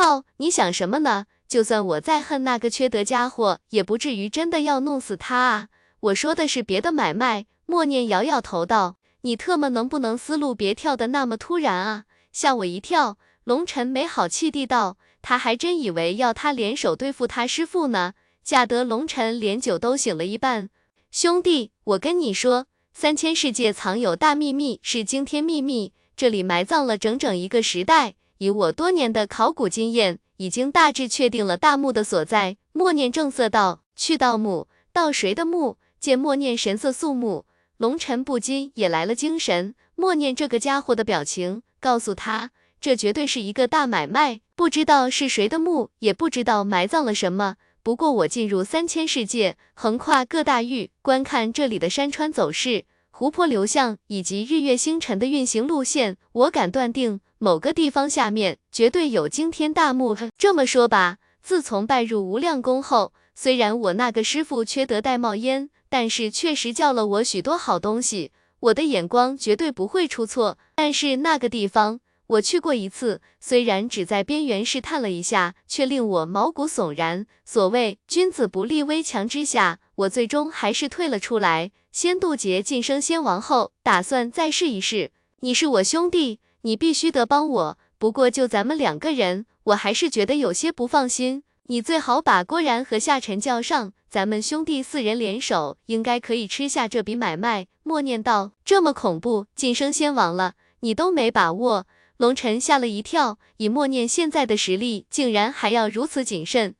[0.00, 1.26] 靠，你想什么呢？
[1.46, 5.68] 就算我再恨那个缺德家伙，也不至于真的要弄死他啊！
[6.00, 7.44] 我说的是别的买卖。
[7.66, 20.70] 默念摇摇头道：“你特么能不能思路别跳的那么突然啊，吓我一跳。”龙晨没好气地道：“他还真以为要他联手对付他师父呢。”吓得龙晨连酒都醒了一半。
[21.10, 22.64] 兄弟，我跟你说，
[22.94, 28.14] 三千世界藏有大秘密，是惊天秘密，这里埋葬了整整一个时代。
[28.40, 30.18] 以我多年的考古经验。
[30.40, 32.56] 已经大致确定了大墓的所在。
[32.72, 37.44] 默念正色道：“去盗墓，盗谁的墓？”见默念神色肃穆，
[37.76, 39.74] 龙尘不禁也来了精神。
[39.96, 44.40] 默念这个家伙的表情，告诉他，这绝对是一个大买卖。
[44.56, 47.56] 不知道是谁的墓，也不知道埋葬了什么。
[47.82, 57.20] 不过我进入三千世界，横跨各大域，观看这里的山川走势、湖泊流向以及日月星辰的运行路线，我敢断定。
[57.42, 60.14] 某个地方下面绝对有惊天大幕。
[60.36, 68.30] 这么说吧，自从拜入无量宫后，虽然我那个师傅缺德带冒烟，但是确实教了我许多好东西。
[68.60, 70.58] 我的眼光绝对不会出错。
[70.74, 77.26] 但是那个地方我去过一次，虽然只在边缘试探了一下，却令我毛骨悚然。
[77.46, 85.12] 所谓君子不立危墙之下，我最终还是退了出来，先渡劫晋升仙王后，打算再试一试。
[85.40, 86.40] 你是我兄弟。
[86.62, 91.42] 你必须得帮我，不过就咱们两个人，我还是觉得有些不放心。
[91.64, 97.66] 你最好把郭然和夏晨叫上，咱们兄弟四人联手，应该可以吃下这笔买卖。
[97.82, 101.86] 默念道：“这么恐怖，晋升仙王了，你都没把握。”
[102.18, 106.74] 龙晨吓了一跳，以默念现在的实力，竟然还要如此谨慎。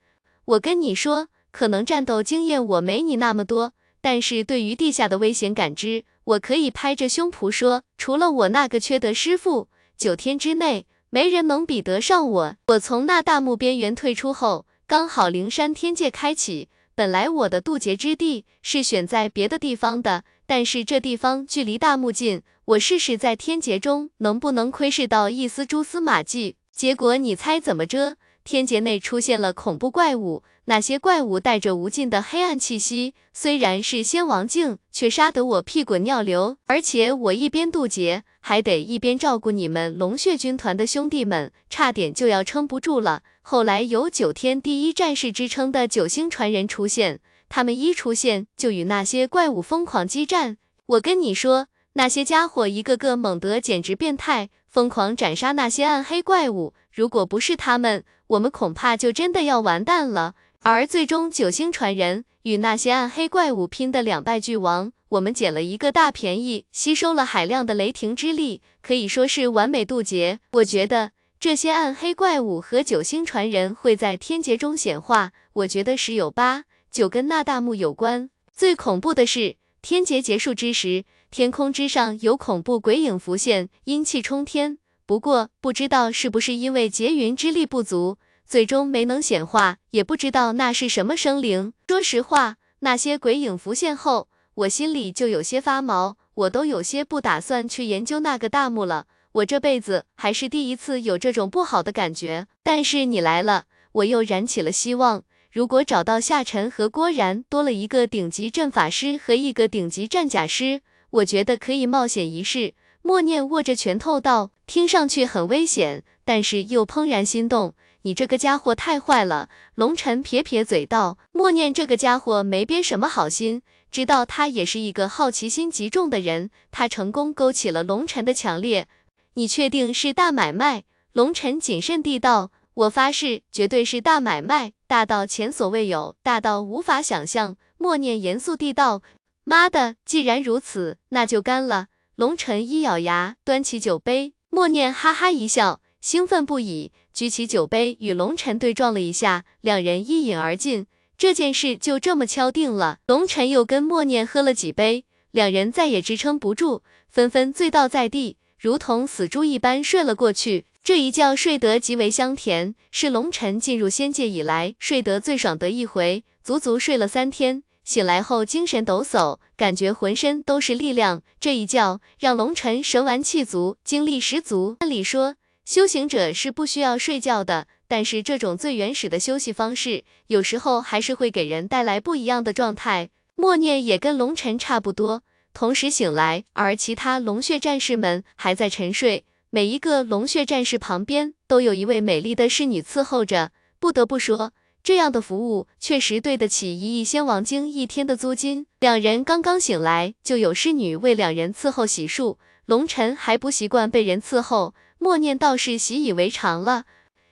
[0.45, 6.05] 我跟你说，可能战斗经验我没你那么多，但是对于地下的危险感知。
[6.25, 12.57] 我可以拍着胸脯说，除了我那个缺德师傅，九天之内没人能比得上我。
[12.69, 16.69] 我从那大墓边缘退出后，刚好灵山天界开启。
[16.95, 26.57] 本来我的渡劫之地是选在别的地方的，但是这地方距离大墓近，我试试在天劫中能不能窥视到一丝蛛丝马迹。
[26.71, 28.17] 结果你猜怎么着？
[28.45, 30.43] 天劫内出现了恐怖怪物。
[30.71, 36.59] 那些怪物带着无尽的黑暗气息，虽然是仙王境，却杀得我屁滚尿流。
[36.67, 43.23] 而且我一边渡劫，还得一边照顾你们龙血军团的兄弟们，差点就要撑不住了。
[43.43, 50.57] 后来有九天第一战士之称的九星传人出现，他们一出现就与那些怪物疯狂激战。
[50.87, 56.75] 我跟你说，那些家伙一个个猛得简直变态，疯狂斩杀那些暗黑怪物。
[56.93, 60.35] 如果不是他们，我们恐怕就真的要完蛋了。
[60.63, 70.39] 而最终九星传人与那些暗黑怪物拼得两败俱亡，我们捡了一个大便宜，吸收了海量的雷霆之力，可以说是完美渡劫。
[70.53, 78.29] 我觉得这些暗黑怪物和九星传人会在天劫中显化，我觉得十有八九跟那大墓有关。
[78.53, 84.77] 最恐怖的是，天劫结束之时，天空之上有恐怖鬼影浮现，阴气冲天。
[85.07, 88.19] 不过不知道是不是因为劫云之力不足。
[88.51, 91.73] 最终没能显化，也不知道那是什么生灵。
[91.87, 99.07] 说实话，那些鬼影浮现后，我心里就有些发毛，我都有些不打算去研究那个大墓了。
[99.31, 102.49] 我这辈子还是第一次有这种不好的感觉。
[102.65, 105.23] 但是你来了，我又燃起了希望。
[105.53, 112.75] 如果找到夏晨和郭然，多了一个顶级阵法师和一个顶级战甲师，我觉得可以冒险一试。
[113.03, 117.75] 默念握着拳头道，听上去很危险，但是又怦然心动。
[118.03, 119.49] 你这个家伙太坏了！
[119.75, 121.19] 龙尘撇撇嘴道。
[121.33, 128.89] 默念这个家伙没憋什么好心，知道他也是一个好奇心极重的人，他成功勾起了龙尘的强烈。
[129.35, 130.85] 你确定是大买卖？
[131.13, 132.51] 龙尘谨慎地道。
[132.75, 137.57] 我发誓，绝对是大买卖，大到前所未有，大到无法想象。
[137.77, 139.03] 默念严肃地道。
[139.45, 141.89] 妈的，既然如此，那就干了。
[142.15, 144.33] 龙尘一咬牙，端起酒杯。
[144.49, 146.93] 默念哈哈一笑，兴奋不已。
[147.13, 150.87] 举起酒杯与龙尘对撞了一下，两人一饮而尽，
[151.19, 152.99] 这件事就这么敲定了。
[153.07, 160.67] 龙尘又跟默念喝了几杯，两人再也支撑不住，纷纷醉倒在地，如同死猪一般睡了过去。
[160.83, 167.63] 这一觉睡得极为香甜，是龙尘进入仙界以来睡得最爽的一回，足足睡了三天。
[167.85, 171.23] 醒来后精神抖擞，感觉浑身都是力量。
[171.39, 174.77] 这一觉让龙尘神完气足，精力十足。
[174.81, 175.35] 按理说。
[175.71, 183.11] 修行者是不需要睡觉的，但是这种最原始的休息方式，有时候还是会给人带来不一样的状态。
[183.37, 185.23] 默念也跟龙尘差不多，
[185.55, 189.25] 同时醒来，而其他龙血战士们还在沉睡。
[189.51, 193.53] 每一个龙血战士旁边都有一位美丽的侍女伺候着。
[193.79, 194.51] 不得不说，
[194.83, 198.67] 这样的服务确实对得起一亿仙王晶一天的租金。
[198.81, 202.39] 两人刚刚醒来，就有侍女为两人伺候洗漱。
[202.67, 206.85] 龙尘还不习惯被人伺候，默念倒是习以为常了。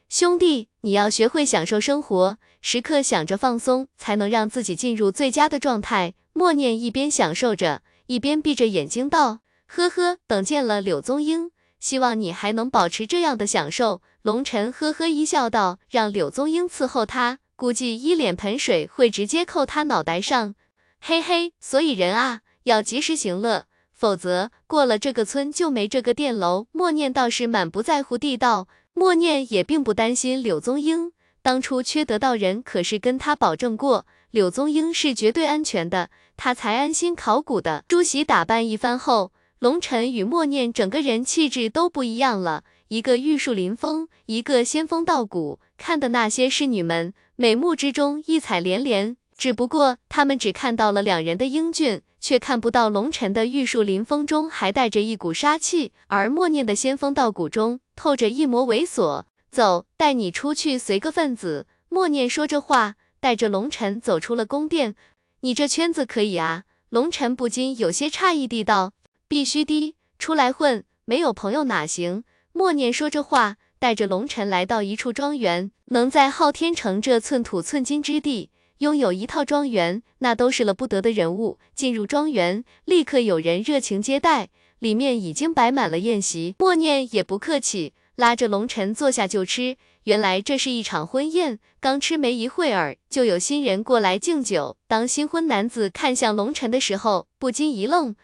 [0.08, 6.14] 兄弟，你要学会享受生活，时刻想着放松，才能让自己进入最佳的状态。
[6.32, 20.54] 默念一边享受着，一边闭着眼睛道：“呵呵，等见了柳宗英，希望你还能保持这样的享受。”龙尘呵呵一笑道：“让柳宗英伺候他，估计一脸盆水会直接扣他脑袋上。
[21.00, 23.66] 嘿嘿，所以人啊，要及时行乐。”
[23.98, 26.68] 否则过了这个村就没这个店楼。
[26.70, 31.10] 默念倒是满不在乎地道，默念也并不担心柳宗英，
[31.42, 37.84] 当初缺德道人可是跟他保证过，柳宗英是绝对安全的，他才安心考古的。
[37.88, 49.17] 梳洗打扮一番后，龙尘与默念整个人气质都不一样了，一个玉树临风，一个仙风道骨，看的那些侍女们美目之中异彩连连。
[49.38, 52.02] 只不过他们只看到了两人的英俊。
[52.20, 59.22] 却看不到龙尘的玉树临风中还带着一股杀气，而默念的仙风道骨中透着一抹猥琐。
[59.52, 61.68] 走，带你出去随个份子。
[61.88, 64.96] 默念说着话，带着龙尘走出了宫殿。
[65.42, 66.64] 你这圈子可以啊？
[66.88, 68.92] 龙尘不禁有些诧异地道。
[69.28, 72.24] 必须的，出来混，没有朋友哪行？
[72.52, 78.50] 默念说着话，带着龙尘来到一处庄园，能在昊天城这寸土寸金之地。
[78.78, 81.58] 拥有一套庄园，那都是了不得的人物。
[81.74, 86.54] 进入庄园，立刻有人热情接待，里面已经摆满了宴席。
[86.58, 89.76] 默念也不客气，拉着龙尘坐下就吃。
[90.04, 94.76] 原来这是一场婚宴，刚吃没一会儿，就有新人过来敬酒。
[94.86, 98.14] 当新婚男子看向龙尘的时候，不禁一愣，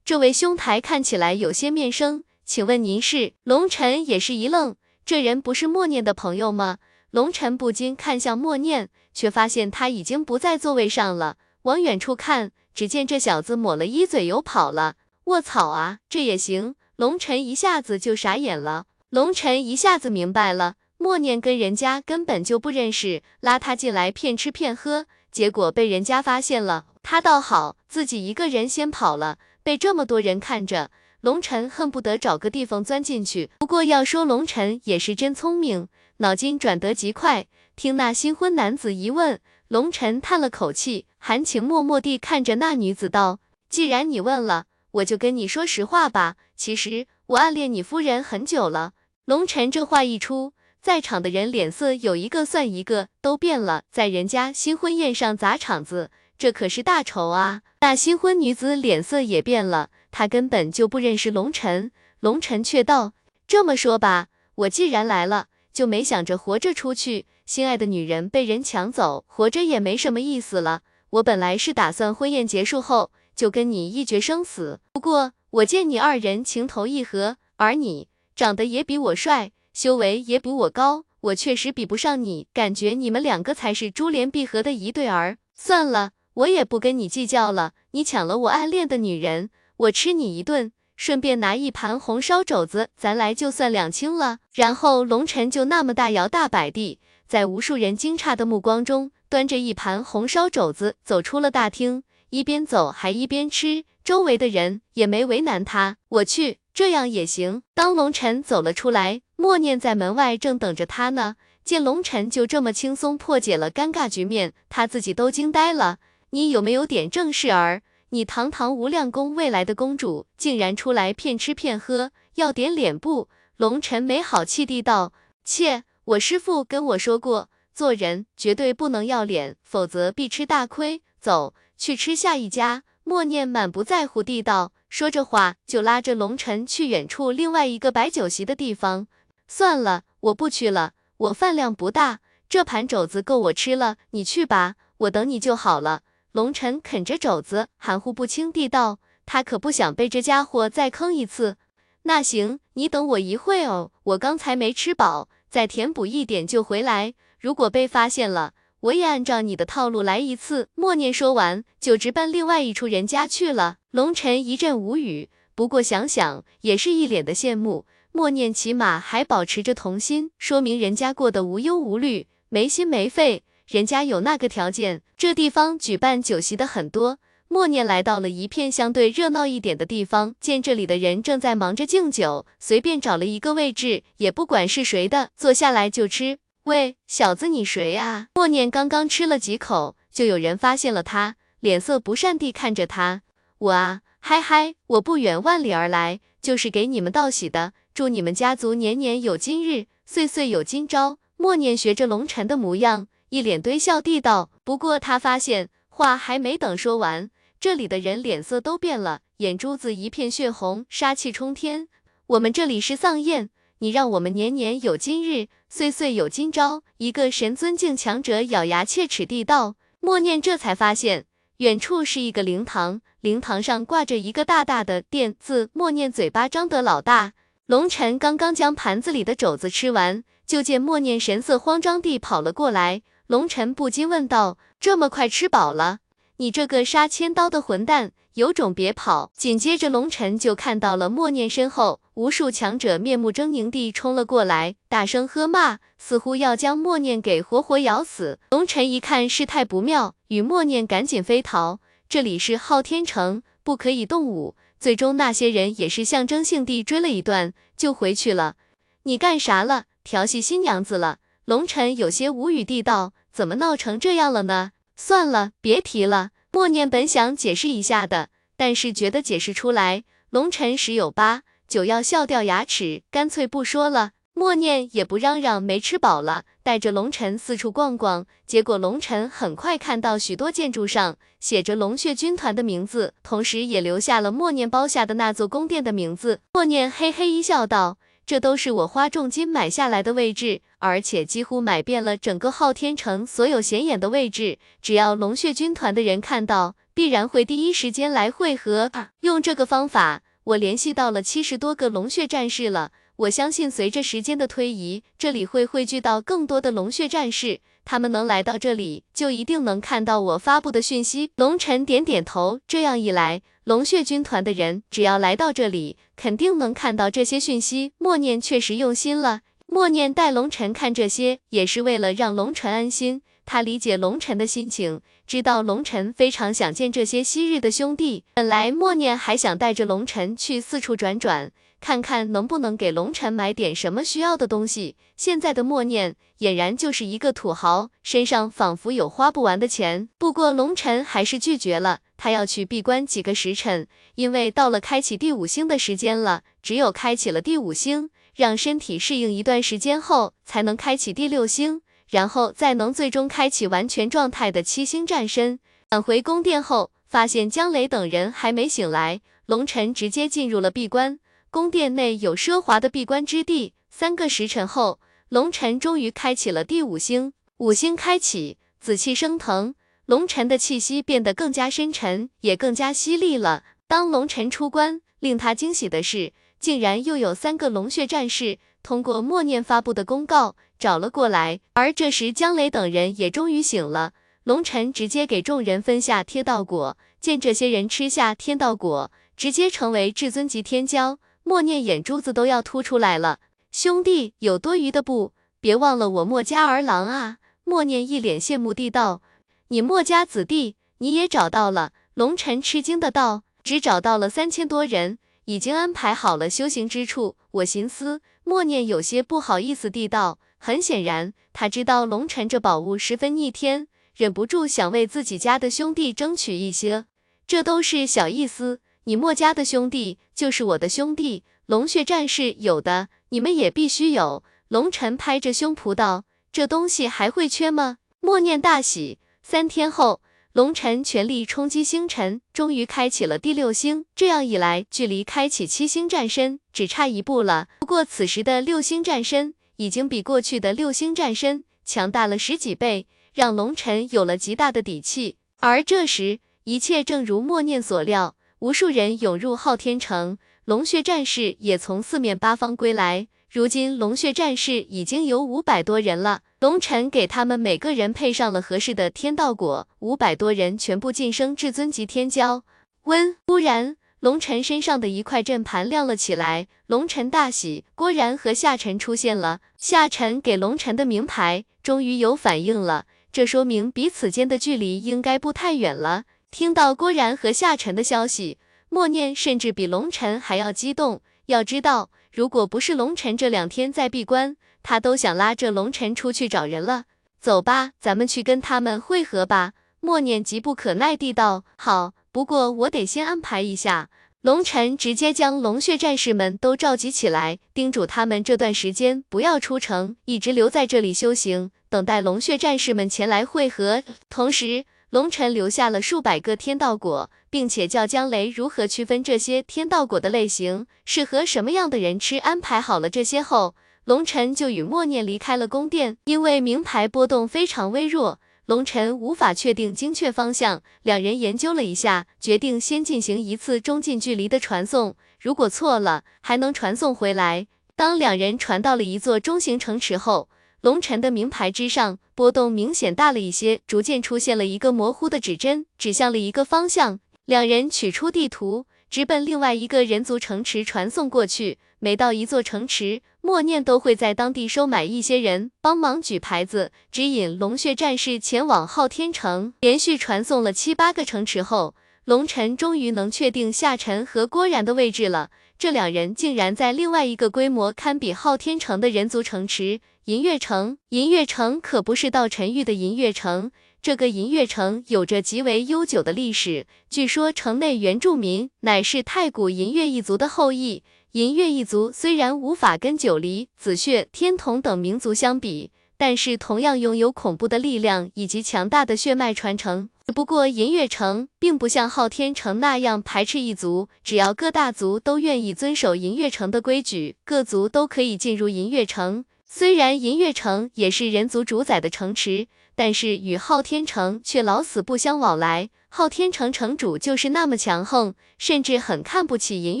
[0.04, 3.34] 这位兄台看起来有些面生，请问您是？
[3.44, 4.74] 龙尘也是一愣，
[5.06, 6.78] 这人不是默念的朋友吗？
[7.10, 8.90] 龙尘不禁看向默念。
[9.12, 14.94] 却发现他已经不在座位上了，往远处看，只见这小子抹了一嘴油跑了。
[15.24, 16.76] 卧槽啊，这也行？
[16.94, 18.86] 龙尘一下子就傻眼了。
[19.10, 26.86] 龙尘一下子明白了，默念跟人家根本就不认识，拉他进来骗吃骗喝，结果被人家发现了。
[27.02, 30.90] 他倒好，自己一个人先跑了，被这么多人看着，
[31.22, 33.50] 龙尘恨不得找个地方钻进去。
[33.58, 35.88] 不过要说龙尘也是真聪明，
[36.20, 37.46] 脑筋转得极快。
[37.76, 43.40] 听那新婚男子一问，龙尘叹了口气，含情脉脉地看着那女子道
[43.70, 46.36] ：“既然你问了，我就跟你说实话吧。
[46.54, 48.92] 其实我暗恋你夫人很久了。”
[49.24, 50.52] 龙尘这话一出，
[50.82, 53.84] 在场的人脸色有一个算一个，都变了。
[53.90, 57.62] 在人家新婚宴上砸场子，这可是大仇啊！
[57.80, 61.90] 那新婚女子脸色也变了，她根本就不认识龙尘。
[62.18, 63.14] 龙尘却道
[63.48, 64.26] ：“这么说吧，
[64.56, 65.46] 我既然来了，
[65.80, 70.82] 就没想着活着出去。”心爱的女人被人抢走，活着也没什么意思了。
[71.08, 85.38] 我本来是打算婚宴结束后就跟你一决生死，不过我见你二人情投意合，而你长得也比我帅，修为也比我高，我确实比不上你，感觉你们两个才是珠联璧合的一对儿。
[85.54, 87.72] 算了，我也不跟你计较了。
[87.92, 89.48] 你抢了我暗恋的女人，
[89.78, 94.40] 我吃你一顿，顺便拿一盘红烧肘子，咱来就算两清了。
[94.52, 96.98] 然后龙尘就那么大摇大摆地。
[97.26, 105.96] 在无数人惊诧的目光中，端着一盘红烧肘子走出了大厅，一边走还一边吃，周围的人也没为难他。
[106.10, 107.62] 我去，这样也行。
[107.72, 111.36] 当龙尘走了出来，默念在门外正等着他呢。
[111.64, 115.96] 见龙尘就这么轻松破解了尴尬局面，他自己都惊呆了。
[116.32, 117.80] 你有没有点正事儿？
[118.12, 123.28] 你堂堂无量宫未来的公主，竟然出来骗吃骗喝，要点脸不？
[123.56, 125.12] 龙尘没好气地道：
[125.44, 125.84] 切。
[126.04, 131.02] 我师父跟我说过，做人绝对不能要脸，否则必吃大亏。
[131.20, 132.82] 走去吃下一家。
[133.04, 139.06] 默念满不在乎地道，说着话就拉着龙尘去远处另外一个摆酒席的地方。
[139.46, 143.96] 算了，我不去了，我饭量不大，这盘肘子够我吃了。
[144.10, 146.02] 你去吧，我等你就好了。
[146.32, 151.56] 龙尘啃着肘子，含糊不清地道，他可不想被这家伙再坑一次。
[152.02, 155.28] 那行，你等我一会哦，我刚才没吃饱。
[155.50, 157.14] 再填补一点就回来。
[157.40, 160.68] 如果被发现了，我也按照你的套路来一次。
[160.76, 163.78] 默念说完，就直奔另外一处人家去了。
[163.90, 167.84] 龙尘一阵无语，不过想想也是一脸的羡慕。
[168.12, 173.42] 默念起码还保持着童心，说明人家过得无忧无虑，没心没肺。
[173.70, 177.20] 人家有那个条件，这地方举办酒席的很多。
[177.46, 186.38] 默念来到了一片相对热闹一点的地方，见这里的人正在忙着敬酒，随便找了一个位置，也不管是谁的，坐下来就吃。
[186.64, 188.26] 喂，小子，你谁啊？
[188.34, 193.22] 默念刚刚吃了几口，就有人发现了他，脸色不善地看着他。
[193.58, 201.18] 我啊，嗨嗨，我不远万里而来，就是给你们道喜的，祝你们家族年年有今日，岁岁有今朝。
[201.36, 204.50] 默念学着龙晨的模样，一脸堆笑地道。
[204.62, 207.30] 不过他发现话还没等说完。
[207.58, 211.88] 这里的人脸色都变了，眼珠子一片血红，杀气冲天。
[212.26, 216.82] 我们这里是丧宴，你让我们年年有今日，岁岁有今朝。
[216.98, 219.76] 一个神尊境强者咬牙切齿地道。
[220.00, 221.26] 默念这才发现，
[221.58, 225.68] 远处是一个灵堂，灵堂上挂着一个大大的殿字。
[225.74, 227.34] 默念嘴巴张得老大。
[227.66, 233.02] 龙晨刚刚将盘子里的肘子吃完，就见默念神色慌张地跑了过来。
[233.30, 236.00] 龙晨不禁问道：“这么快吃饱了？”
[236.38, 239.30] 你这个杀千刀的混蛋，有种别跑！
[239.36, 248.40] 紧接着，龙尘就看到了默念身后无数强者面目狰狞地冲了过来，大声喝骂，似乎要将默念给活活咬死。
[248.50, 251.78] 龙尘一看事态不妙，与默念赶紧飞逃。
[252.08, 254.56] 这里是昊天城，不可以动武。
[254.80, 258.56] 最终，那些人也是象征性地追了一段，就回去了。
[259.04, 259.84] 你干啥了？
[260.02, 261.18] 调戏新娘子了？
[261.46, 264.72] 龙尘有些无语地道：怎么闹成这样了呢？
[264.98, 266.28] 算了，别提了。
[266.52, 274.10] 默念本想解释一下的，但是觉得解释出来，龙晨十有八九要笑掉牙齿，干脆不说了。
[274.34, 278.26] 默念也不嚷嚷没吃饱了，带着龙晨四处逛逛。
[278.46, 286.40] 结果龙晨很快看到许多建筑上写着龙血军团的名字，同时也留下了默念包下的那座宫殿的名字。
[286.52, 287.96] 默念嘿嘿一笑，道。
[288.26, 294.58] 这都是我花重金买下来的位置，而且几乎买遍了整个昊天城所有显眼的位置。
[294.80, 298.90] 只要龙血军团的人看到，必然会第一时间来汇合。
[299.20, 302.92] 用这个方法，我联系到了七十多个龙血战士了。
[303.16, 307.60] 我相信，随着时间的推移，这里会汇聚到更多的龙血战士。
[307.84, 311.32] 他们能来到这里，就一定能看到我发布的讯息。
[311.36, 317.92] 龙尘点点头，这样一来，龙血军团的人只要来到这里，肯定能看到这些讯息。
[317.98, 323.22] 默念确实用心了，默念带龙尘看这些，也是为了让龙尘安心。
[323.46, 328.24] 他理解龙尘的心情，知道龙尘非常想见这些昔日的兄弟。
[328.34, 331.52] 本来默念还想带着龙尘去四处转转。
[331.80, 334.96] 看看能不能给龙晨买点什么需要的东西。
[335.16, 340.08] 现在的默念俨然就是一个土豪，身上仿佛有花不完的钱。
[340.18, 346.42] 不过龙晨还是拒绝了，他要去闭关几个时辰，因为到了开启第五星的时间了。
[346.62, 355.58] 只有开启了第五星，让身体适应一段时间后，才能开启第六星，然后再能最终开启完全状态的七星战身。
[355.88, 361.18] 返回宫殿后，发现江雷等人还没醒来，龙晨直接进入了闭关。
[361.50, 363.74] 宫殿内有奢华的闭关之地。
[363.90, 367.32] 三个时辰后，龙尘终于开启了第五星。
[367.56, 369.74] 五星开启，紫气升腾，
[370.06, 373.64] 龙尘的气息变得更加深沉，也更加犀利了。
[373.88, 381.58] 当龙尘出关，令他惊喜的是，竟然又有三个龙血战士通过默念发布的公告找了过来。
[381.72, 384.12] 而这时，江雷等人也终于醒了。
[384.44, 391.18] 龙尘直接给众人分下天道果，见这些人吃下天道果，直接成为至尊级天骄。
[391.42, 395.32] 默念眼珠子都要凸出来了，兄弟有多余的不？
[395.60, 397.38] 别忘了我墨家儿郎啊！
[397.64, 399.22] 默念一脸羡慕地道
[399.68, 410.38] ：“你墨家子弟，你也找到了？”龙尘吃惊的道：“只找到了三千多人，已经安排好了修行之处。”我寻思，默念有些不好意思地道。
[410.58, 417.06] 很显然，他知道龙尘这宝物十分逆天，忍不住想为自己家的兄弟争取一些。
[417.46, 418.80] 这都是小意思。
[419.10, 424.44] 你墨家的兄弟就是我的兄弟，龙血战士有的，你们也必须有。
[424.68, 429.18] 龙尘拍着胸脯道：“这东西还会缺吗？”默念大喜。
[429.42, 430.20] 三天后，
[430.52, 434.04] 龙尘全力冲击星辰，终于开启了第六星。
[434.14, 437.66] 这样一来，距离开启七星战身只差一步了。
[437.80, 445.36] 不过此时的六星战身已经比过去的六星战身强大了十几倍，让龙尘有了极大的底气。
[445.58, 448.36] 而这时，一切正如默念所料。
[448.60, 450.36] 无数人涌入昊天城，
[450.66, 453.26] 龙血战士也从四面八方归来。
[453.50, 456.42] 如今龙血战士已经有五百多人了。
[456.60, 462.60] 龙尘给他们每个人配上了合适的天道果，五百多人全部晋升至尊级天骄。
[463.04, 466.68] 温，忽然，龙尘身上的一块阵盘亮了起来。
[466.86, 469.60] 龙尘大喜，郭然和夏晨出现了。
[469.78, 476.24] 夏晨给龙尘的名牌终于有反应了，这说明彼此间的距离应该不太远了。
[476.50, 481.22] 听到郭然和夏晨的消息，默念甚至比龙晨还要激动。
[481.46, 487.04] 要知道，如果不是龙晨这两天在闭关，他都想拉着龙晨出去找人了。
[487.40, 489.72] 走吧，咱们去跟他们会合吧。
[490.00, 494.10] 默念急不可耐地道：“好，不过我得先安排一下。”
[494.42, 504.02] 龙晨直接将龙血战士们都召集起来，叮嘱他们这段时间不要出城，一直留在这里修行，等待龙血战士们前来会合。
[504.30, 512.36] 同时，龙晨留下了数百个天道果，并且叫江雷如何区分这些天道果的类型，适合什么样的人吃。
[512.38, 513.74] 安排好了这些后，
[514.04, 518.38] 龙晨就与默念离开了宫殿，因为名牌波动非常微弱。
[518.66, 527.66] 龙晨无法确定精确方向，两人研究了一下，决定先进行一次中近距离的传送，如果错了，还能传送回来。
[527.96, 530.48] 当两人传到了一座中型城池后，
[530.82, 537.20] 龙晨的名牌之上波动明显大了一些，逐渐出现了一个模糊的指针，指向了一个方向。
[537.44, 541.76] 两人取出地图，直奔另外一个人族城池传送过去。
[541.98, 549.74] 每到一座城池，默念都会在当地收买一些人，帮忙举牌子，指引龙血战士前往昊天城。
[549.80, 551.94] 连续传送了七八个城池后，
[552.24, 555.50] 龙尘终于能确定夏晨和郭然的位置了。
[555.78, 560.98] 这两人竟然在另外一个规模堪比昊天城的人族城池—— 银月城。
[561.08, 563.70] 银月城可不是道尘域的银月城，
[564.02, 566.86] 这个银月城有着极为悠久的历史。
[567.08, 571.02] 据说城内原住民乃是太古银月一族的后裔。
[571.32, 580.10] 银月一族虽然无法跟九黎、紫血、天童等民族相比，但是同样拥有恐怖的力量以及强大的血脉传承。
[580.26, 589.44] 只不过银月城并不像昊天城那样排斥一族，只要各大族都愿意遵守银月城的规矩，各族都可以进入银月城。
[589.72, 595.90] 虽然银月城也是人族主宰的城池，但是与昊天城却老死不相往来。
[596.08, 600.00] 昊天城城主就是那么强横，甚至很看不起银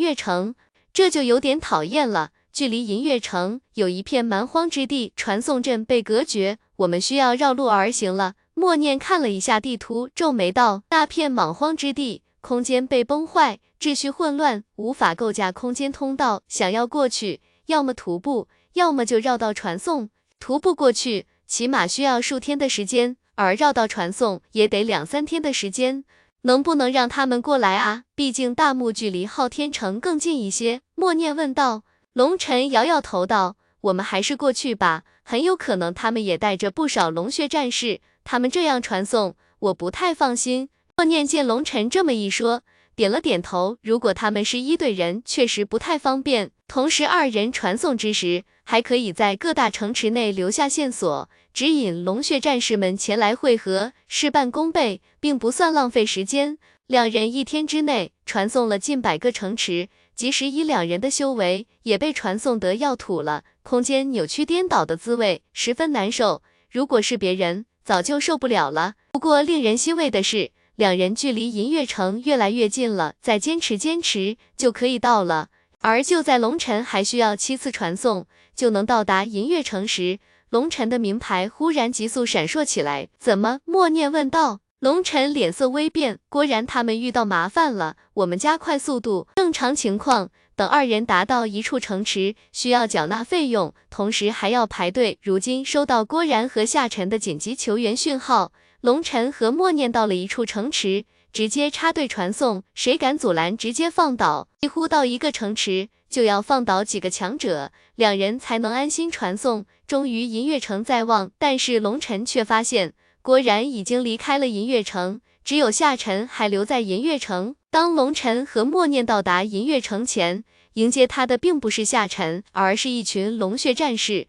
[0.00, 0.56] 月城。
[0.92, 2.30] 这就有点讨厌了。
[2.52, 8.34] 距离银月城有一片蛮荒之地，传送阵被隔绝，我们需要绕路而行了。
[8.54, 16.42] 默念看了一下地图，皱眉道：“那片莽荒之地，空间被崩坏，秩序混乱，无法构架空间通道。
[16.48, 20.10] 想要过去，要么徒步，要么就绕道传送。
[20.38, 26.04] 徒步过去，起码需要数天的时间，而绕道传送也得两三天的时间。”
[26.42, 28.04] 能不能让他们过来啊？
[28.14, 30.80] 毕竟大墓距离昊天城更近一些。
[30.94, 31.82] 默念问道。
[32.14, 42.62] 龙尘摇摇头道：“我们还是过去吧，很有可能他们也带着不少龙血战士，他们这样传送，我不太放心。”默念见龙尘这么一说，
[42.96, 43.76] 点了点头。
[43.82, 46.52] 如果他们是一队人，确实不太方便。
[46.66, 51.28] 同时，二人传送之时，还可以在各大城池内留下线索。
[51.52, 56.56] 指引龙血战士们前来汇合，事半功倍，并不算浪费时间。
[56.86, 63.42] 两人一天之内传送了近百个城池，即使以两人的修为，也被传送得要吐了。
[63.64, 68.94] 空间扭曲颠倒的滋味十分难受，如果是别人，早就受不了了。
[69.10, 75.48] 不过令人欣慰的是，两人距离银月城越来越近了，再坚持坚持就可以到了。
[75.80, 80.18] 而就在龙尘还需要七次传送就能到达银月城时，
[80.50, 83.60] 龙晨的名牌忽然急速闪烁起来，怎么？
[83.64, 84.60] 默念问道。
[84.80, 87.96] 龙晨脸色微变，果然他们遇到麻烦了。
[88.14, 95.18] 我们加快速度，正常情况，等二人达到一处城池，需要缴纳费用，同时还要排队。
[95.22, 104.48] 如今收到郭然和夏晨的紧急求援讯号，龙晨和默念到了一处城池，直接插队传送，谁敢阻拦，直接放倒。
[104.60, 105.88] 几乎到一个城池。
[106.10, 109.64] 就要放倒几个强者，两人才能安心传送。
[109.86, 117.54] 终于银月城在望，但是龙尘却发现郭然已经离开了银月城，只有夏晨还留在银月城。
[117.70, 124.26] 当龙尘和默念到达银月城前，迎接他的并不是夏晨，而是一群龙血战士。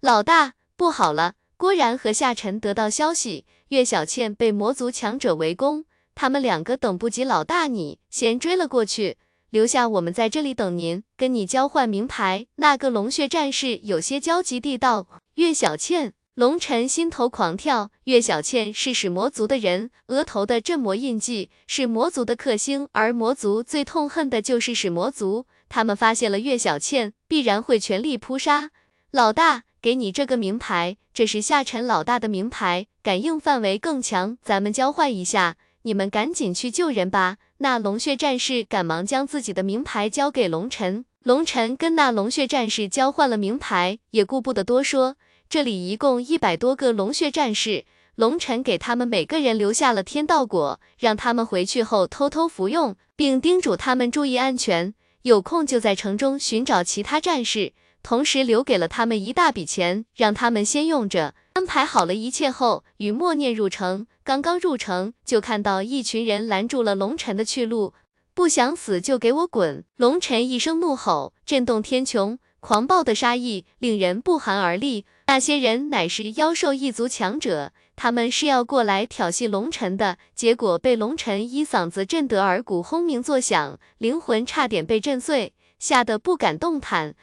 [0.00, 1.34] 老大，不好了！
[1.56, 9.16] 郭然和夏晨得到消息，岳小倩被魔族强者围攻，他们两个等不及老大你，先追了过去。
[9.50, 12.46] 留下我们在这里等您，跟你交换名牌。
[12.56, 15.06] 那个龙血战士有些焦急地道。
[15.34, 17.90] 岳小倩，龙尘心头狂跳。
[18.04, 25.46] 岳小倩是使魔族的人，额头的镇魔印记是魔族的克星，而魔族最痛恨的就是使魔族。
[25.68, 28.70] 他们发现了岳小倩，必然会全力扑杀。
[29.12, 35.56] 老大，给你这个名牌，这是夏晨老大的名牌，感应范围更强，咱们交换一下。
[35.86, 37.36] 你们赶紧去救人吧！
[37.58, 45.16] 那龙血战士赶忙将自己的名牌交给龙尘，龙尘跟那龙血战士交换了名牌，也顾不得多说。
[45.46, 61.34] 这里一共一百多个龙血战士，龙尘给他们每个人留下了天道果，让他们回去后偷偷服用，并叮嘱他们注意安全，有空就在城中寻找其他战士，同时留给了他们一大笔钱，让他们先用着。
[61.54, 64.06] 安排好了一切后，与默念入城。
[64.22, 67.94] 刚刚入城，就看到一群人拦住了龙尘的去路，
[68.34, 69.82] 不想死就给我滚！
[69.96, 75.06] 龙尘一声怒吼，震动天穹，狂暴的杀意令人不寒而栗。
[75.26, 87.14] 那些人乃是妖兽一族强者，他们是要过来挑衅龙尘的，结果被龙尘一嗓子震得耳骨轰鸣作响，灵魂差点被震碎，吓得不敢动弹。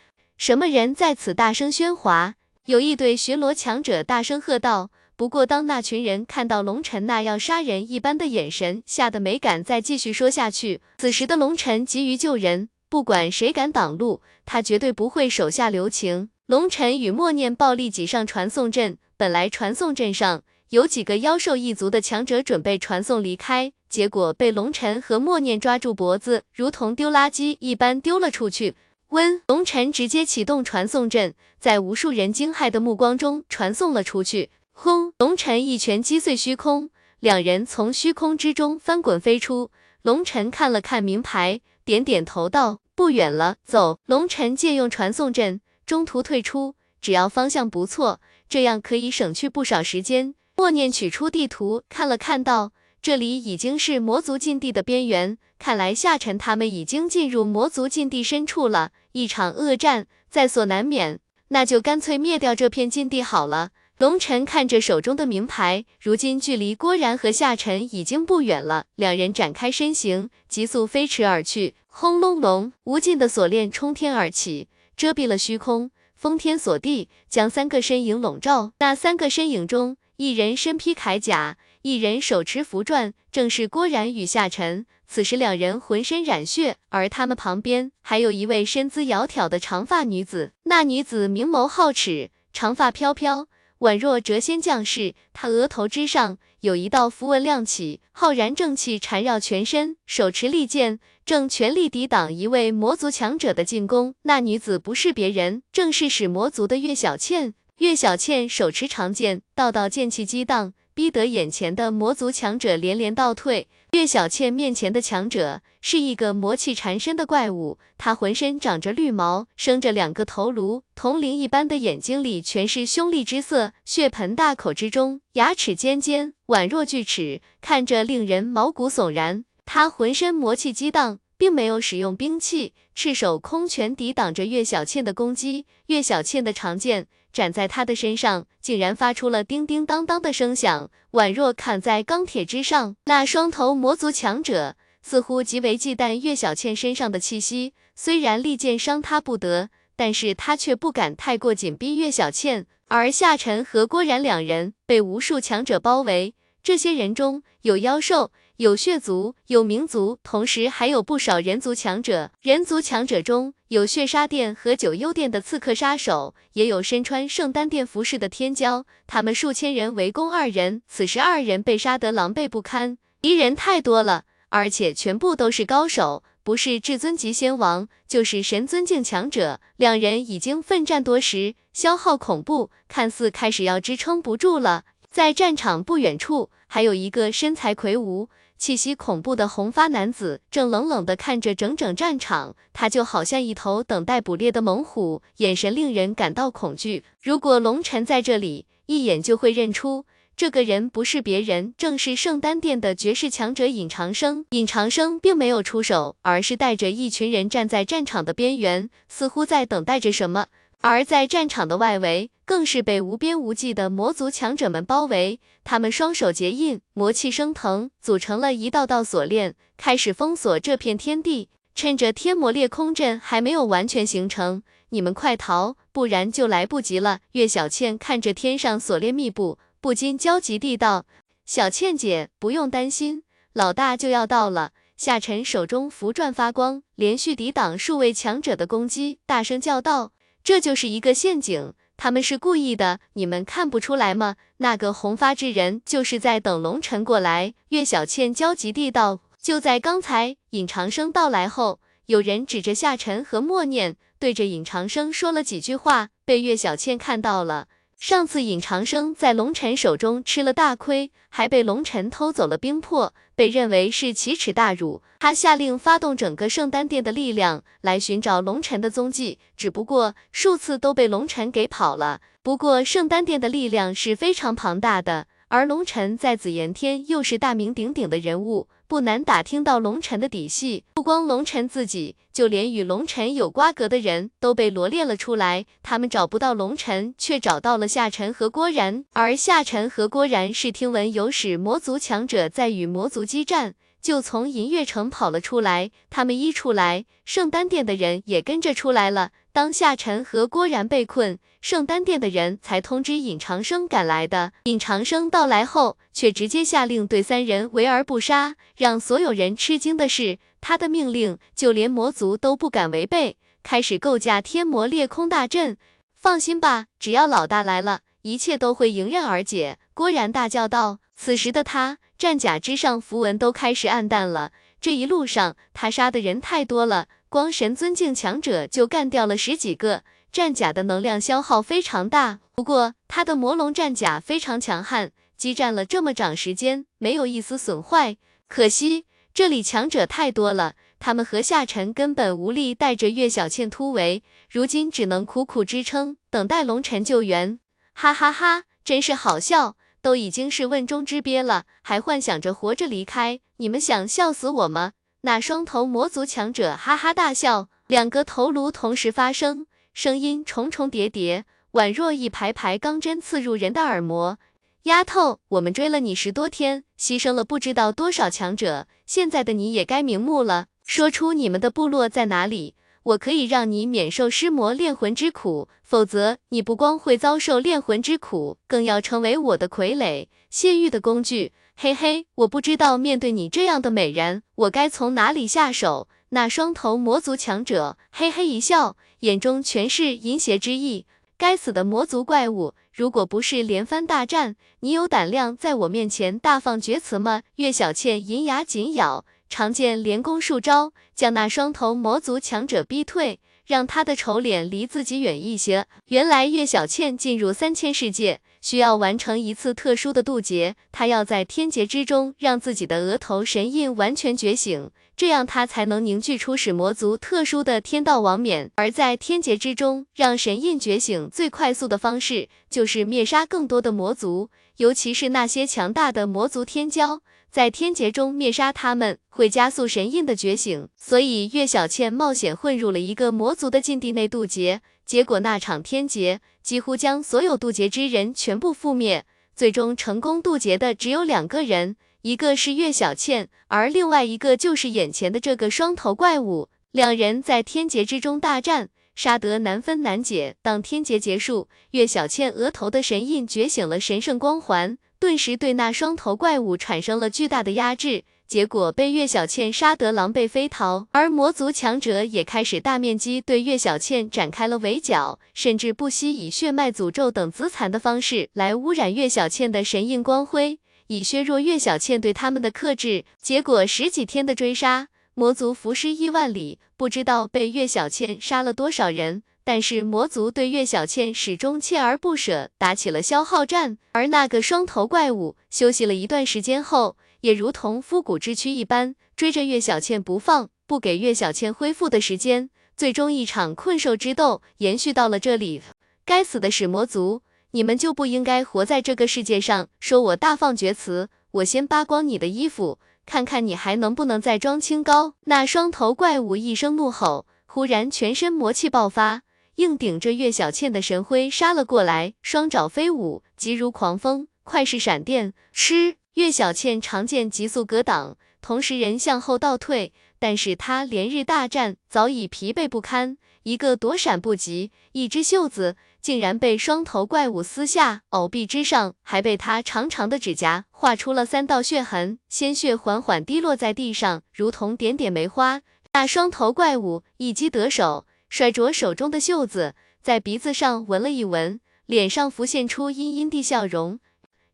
[0.42, 2.34] 什么人在此大声喧哗？
[2.66, 4.90] 有一对巡逻强者大声喝道。
[5.16, 10.82] 不过，当那群人看到龙尘那要杀人一般的眼神，吓得没敢再继续说下去。
[10.98, 16.32] 此时的龙尘急于救人，不管谁敢挡路，他绝对不会手下留情。
[16.48, 28.74] 龙尘与默念暴力挤上传送阵，本来传送阵上有几个妖兽一族的强者准备传送离开，结果被龙尘和默念抓住脖子，如同丢垃圾一般丢了出去。
[29.12, 34.52] 温龙尘直接启动传送阵，在无数人惊骇的目光中传送了出去。
[34.72, 35.12] 轰！
[35.18, 39.70] 龙尘一拳击碎虚空，两人从虚空之中翻滚飞出。
[40.02, 50.36] 龙尘看了看名牌，点点头道：“不远了，走。”龙尘借用传送阵，中途退出，只要方向不错，这样可以省去不少时间。
[50.56, 52.72] 默念取出地图看了看，道
[53.02, 61.20] ：“这里已经是魔族禁地的边缘，看来夏晨他们已经进入魔族禁地深处了，一场恶战在所难免。
[61.50, 68.86] 那就干脆灭掉这片禁地好了。”龙尘看着手中的名牌，如今距离郭然和夏晨已经不远了。
[68.96, 71.76] 两人展开身形，急速飞驰而去。
[71.86, 78.72] 轰隆隆，无尽的锁链冲天而起，遮蔽了虚空，封天锁地，将三个身影笼罩。
[78.80, 84.88] 那三个身影中，一人身披铠甲，一人手持符篆，正是郭然与夏晨。
[85.14, 90.54] 此时两人浑身染血，而他们旁边还有一位身姿窈窕的长发女子。
[90.64, 93.50] 那女子明眸皓齿，长发飘飘。
[93.80, 104.16] 宛若谪仙将士，她额头之上有一道符文亮起，浩然正气缠绕全身，手持利剑，正全力抵挡一位魔族强者的进攻。
[104.22, 107.54] 那女子不是别人，正是使魔族的岳小倩。
[107.80, 113.68] 岳小倩手持长剑，道道剑气激荡，逼得眼前的魔族强者连连倒退。
[113.92, 115.62] 岳小倩面前的强者。
[115.84, 129.44] 是一个魔气缠身的怪物，他浑身长着绿毛，生着两个头颅，铜铃一般的眼睛里全是凶厉之色，血盆大口之中，牙齿尖尖，宛若锯齿，看着令人毛骨悚然。
[129.66, 135.66] 他浑身魔气激荡，并没有使用兵器，赤手空拳抵挡着岳小倩的攻击。
[135.88, 142.96] 岳小倩的长剑斩在他的身上，竟然发出了叮叮当当的声响，宛若砍在钢铁之上。
[143.06, 144.76] 那双头魔族强者。
[145.04, 152.68] 似乎极为忌惮岳小倩身上的气息，虽然利剑伤他不得，但是他却不敢太过紧逼岳小倩。
[152.88, 162.30] 而夏晨和郭然两人被无数强者包围，这些人中有妖兽，有血族，有民族，同时还有不少人族强者。
[162.44, 168.84] 人族强者中有血杀殿和九幽殿的刺客杀手，也有身穿圣丹殿服饰的天骄。
[169.08, 174.26] 他们数千人围攻二人，此时二人被杀得狼狈不堪，敌人太多了。
[174.50, 179.60] 而且全部都是高手，不是至尊级仙王，就是神尊境强者。
[179.78, 184.84] 两人已经奋战多时，消耗恐怖，看似开始要支撑不住了。
[185.10, 188.30] 在战场不远处，还有一个身材魁梧、
[188.62, 192.56] 气息恐怖的红发男子，正冷冷地看着整整战场。
[192.74, 197.04] 他就好像一头等待捕猎的猛虎，眼神令人感到恐惧。
[197.24, 200.06] 如果龙尘在这里，一眼就会认出。
[200.38, 204.46] 这个人不是别人，正是圣丹殿的绝世强者尹长生。
[204.52, 210.46] 尹长生并没有出手，而是带着一群人站在战场的边缘，似乎在等待着什么。
[210.82, 215.40] 而在战场的外围，更是被无边无际的魔族强者们包围。
[215.64, 221.50] 他们双手结印，魔气升腾，组成了一道道锁链，开始封锁这片天地。
[221.74, 227.20] 趁着天魔裂空阵还没有完全形成，你们快逃，不然就来不及了。
[227.34, 229.58] 岳小倩看着天上锁链密布。
[229.80, 231.06] 不禁焦急地道
[231.44, 240.12] ：“小倩姐，不用担心，老大就要到了。”夏晨手中符篆发光，连续抵挡数位强者的攻击，大声叫道
[240.44, 244.36] ：“这就是一个陷阱，他们是故意的，你们看不出来吗？
[244.58, 257.68] 那个红发之人就是在等龙尘过来。”岳小倩焦急地道：“就在刚才，尹长生到来后，有人指着夏晨和默念，对着尹长生说了几句话，被岳小倩看到了。”
[258.02, 265.04] 上次尹长生在龙尘手中吃了大亏，还被龙尘偷走了冰魄，被认为是奇耻大辱。
[265.20, 272.22] 他下令发动整个圣丹殿的力量来寻找龙尘的踪迹，只不过数次都被龙尘给跑了。
[272.42, 278.68] 不过圣丹殿的力量是非常庞大的，而龙尘在紫炎天又是大名鼎鼎的人物。
[278.92, 285.66] 不难打听到龙尘的底细，不光龙尘自己，就连与龙尘有瓜葛的人都被罗列了出来。
[285.82, 295.92] 他们找不到龙尘，却找到了夏晨和郭然，而夏晨和郭然是听闻有使魔族强者在与魔族激战，就从银月城跑了出来。
[296.10, 299.32] 他们一出来，圣丹殿的人也跟着出来了。
[299.54, 304.54] 当夏晨和郭然被困，圣丹殿的人才通知尹长生赶来的。
[304.64, 308.56] 尹长生到来后，却直接下令对三人围而不杀。
[308.78, 315.78] 让所有人吃惊的是，他的命令就连魔族都不敢违背，开始构架天魔裂空大阵。
[316.18, 319.78] 放心吧，只要老大来了，一切都会迎刃而解。
[319.94, 321.00] 郭然大叫道。
[321.14, 324.52] 此时的他，战甲之上符文都开始暗淡了。
[324.80, 327.08] 这一路上，他杀的人太多了。
[327.30, 332.38] 光神尊境强者就干掉了十几个，战甲的能量消耗非常大。
[332.54, 338.18] 不过他的魔龙战甲非常强悍，激战了这么长时间，没有一丝损坏。
[338.48, 347.60] 可惜这里强者太多了，他们和夏晨根本无力带着岳小倩突围，如今只能苦苦支撑，等待龙尘救援。
[347.94, 354.94] 哈哈哈，真是好笑，都已经是瓮中之鳖了，还幻想着活着离开，你们想笑死我吗？
[355.22, 364.40] 那双头魔族强者哈哈大笑，两个头颅同时发声，声音重重叠叠，宛若一排排钢针刺入人的耳膜。
[364.84, 370.66] 丫头，我们追了你十多天，牺牲了不知道多少强者，现在的你也该瞑目了。
[370.84, 381.54] 说出你们的部落在哪里，我可以让你免受尸魔炼魂之苦，否则你不光会遭受炼魂之苦，更要成为我的傀儡，泄欲的工具。
[381.76, 386.08] 嘿嘿，我不知道面对你这样的美人，我该从哪里下手。
[386.30, 391.06] 那双头魔族强者嘿嘿一笑，眼中全是淫邪之意。
[391.38, 397.42] 该死的魔族怪物，如果不是连番大战，你有胆量在我面前大放厥词吗？
[397.56, 405.88] 岳小倩银牙紧咬，长剑连攻数招，将那双头魔族强者逼退，让他的丑脸离自己远一些。
[406.06, 408.40] 原来岳小倩进入三千世界。
[408.62, 418.70] 需要完成一次特殊的渡劫，她要在天劫之中让自己的额头神印完全觉醒，这样她才能凝聚出使魔族特殊的天道王冕。
[418.76, 427.20] 而在天劫之中让神印觉醒最快速的方式，就是灭杀更多的魔族，尤其是那些强大的魔族天骄，
[427.52, 430.88] 在天劫中灭杀他们会加速神印的觉醒。
[430.96, 434.82] 所以岳小倩冒险混入了一个魔族的禁地内渡劫。
[435.06, 446.70] 结果那场天劫几乎将所有渡劫之人全部覆灭，最终成功渡劫的只有两个人，一个是岳小倩，而另外一个就是眼前的这个双头怪物。
[446.92, 450.56] 两人在天劫之中大战，杀得难分难解。
[450.62, 458.24] 当天劫结束，岳小倩额头的神印觉醒了神圣光环，顿时对那双头怪物产生了巨大的压制。
[458.48, 473.24] 结果被岳小倩杀得狼狈飞逃，而魔族强者也开始大面积对岳小倩展开了围剿，甚至不惜以血脉诅咒等自残的方式来污染岳小倩的神印光辉，以削弱岳小倩对他们的克制。
[473.40, 479.44] 结果十几天的追杀，魔族浮尸亿万里，不知道被岳小倩杀了多少人。
[479.64, 483.98] 但是魔族对岳小倩始终锲而不舍，打起了消耗战。
[484.14, 487.18] 而那个双头怪物休息了一段时间后。
[487.42, 492.70] 也如同枯骨之躯一般，追着岳小倩不放，不给岳小倩恢复的时间。
[492.96, 495.82] 最终一场困兽之斗延续到了这里。
[496.24, 499.88] 该死的始魔族，你们就不应该活在这个世界上！
[500.00, 505.34] 说我大放厥词，我先扒光你的衣服，看看你还能不能再装清高。
[505.46, 509.42] 那双头怪物一声怒吼，忽然全身魔气爆发，
[509.76, 516.18] 硬顶着岳小倩的神辉杀了过来，双爪飞舞，急如狂风，快似闪电，吃。
[516.36, 535.82] 岳小倩长剑急速格挡，同时人向后倒退，但是她连日大战早已疲惫不堪，一个躲闪不及，一只袖子竟然被双头怪物撕下，藕臂之上还被他长长的指甲划出了三道血痕，鲜血缓缓滴落在地上，如同点点梅花。
[536.14, 544.20] 那双头怪物一击得手，甩着手中的袖子，在鼻子上闻了一闻，脸上浮现出阴阴的笑容。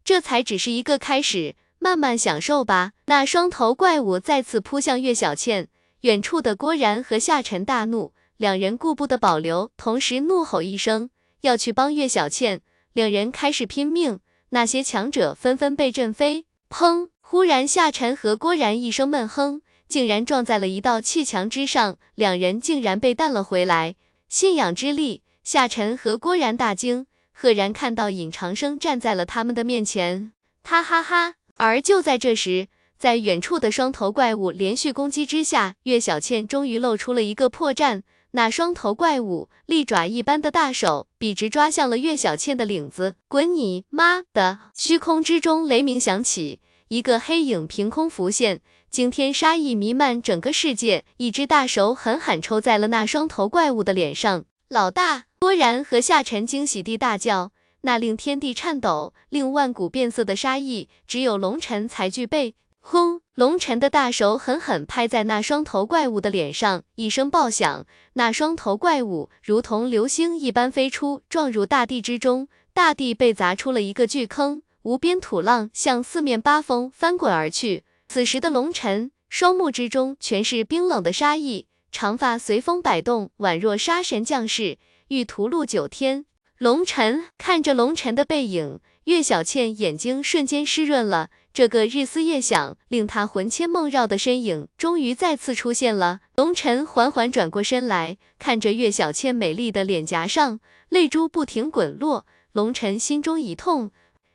[0.04, 2.94] 这才只是一个开始，慢慢享受吧。
[3.06, 5.68] 那双头怪物再次扑向岳小倩，
[6.02, 11.12] 远处的郭然和夏晨大怒，两人顾不得保留，同时怒吼一声，
[11.42, 12.62] 要去帮岳小倩。
[12.94, 16.48] 两人开始拼命，那些强者纷纷被震飞。
[16.68, 17.10] 砰！
[17.22, 23.96] 忽然，夏晨和郭然一声闷哼，竟然撞在了一道气墙之上，两人竟然被弹了回来。
[24.30, 31.36] 信仰之力，夏晨和郭然大惊，赫然看到尹长生站在了他们的面前，哈哈哈！
[31.56, 38.02] 而就在这时，在远处的双头怪物连续攻击之下，岳小倩终于露出了一个破绽。
[38.32, 44.60] 那双头怪物利爪一般的大手笔直抓向了岳小倩的领子，滚你妈的！
[44.76, 48.62] 虚空之中雷鸣响起，一个黑影凭空浮现，
[48.98, 51.06] 惊天杀意弥漫整个世界。
[51.18, 54.46] 一只大手狠狠抽在了那双头怪物的脸上。
[54.70, 57.52] 老大，郭然和夏晨惊喜地大叫。
[57.82, 62.56] 那令天地颤抖、令万古变色的杀意，只有龙尘才具备。
[62.80, 63.22] 轰！
[63.36, 77.84] 龙尘的大手狠狠拍在那双头怪物的脸上，一声爆响，那双头怪物如同流星一般飞出，撞入大地之中，大地被砸出了一个巨坑，无边土浪向四面八方翻滚而去。
[78.08, 84.78] 此时的龙尘，双目之中全是冰冷的杀意，长发随风摆动，宛若杀神降世，
[85.10, 86.26] 欲屠戮九天。
[86.58, 91.30] 龙尘看着龙尘的背影，岳小倩眼睛瞬间湿润了。
[91.54, 96.22] 这个日思夜想、令她魂牵梦绕的身影，终于再次出现了。
[96.36, 102.26] 龙尘缓缓转过身来，看着岳小倩美丽的脸颊上，泪珠不停滚落。
[102.54, 103.92] 龙尘心中一痛，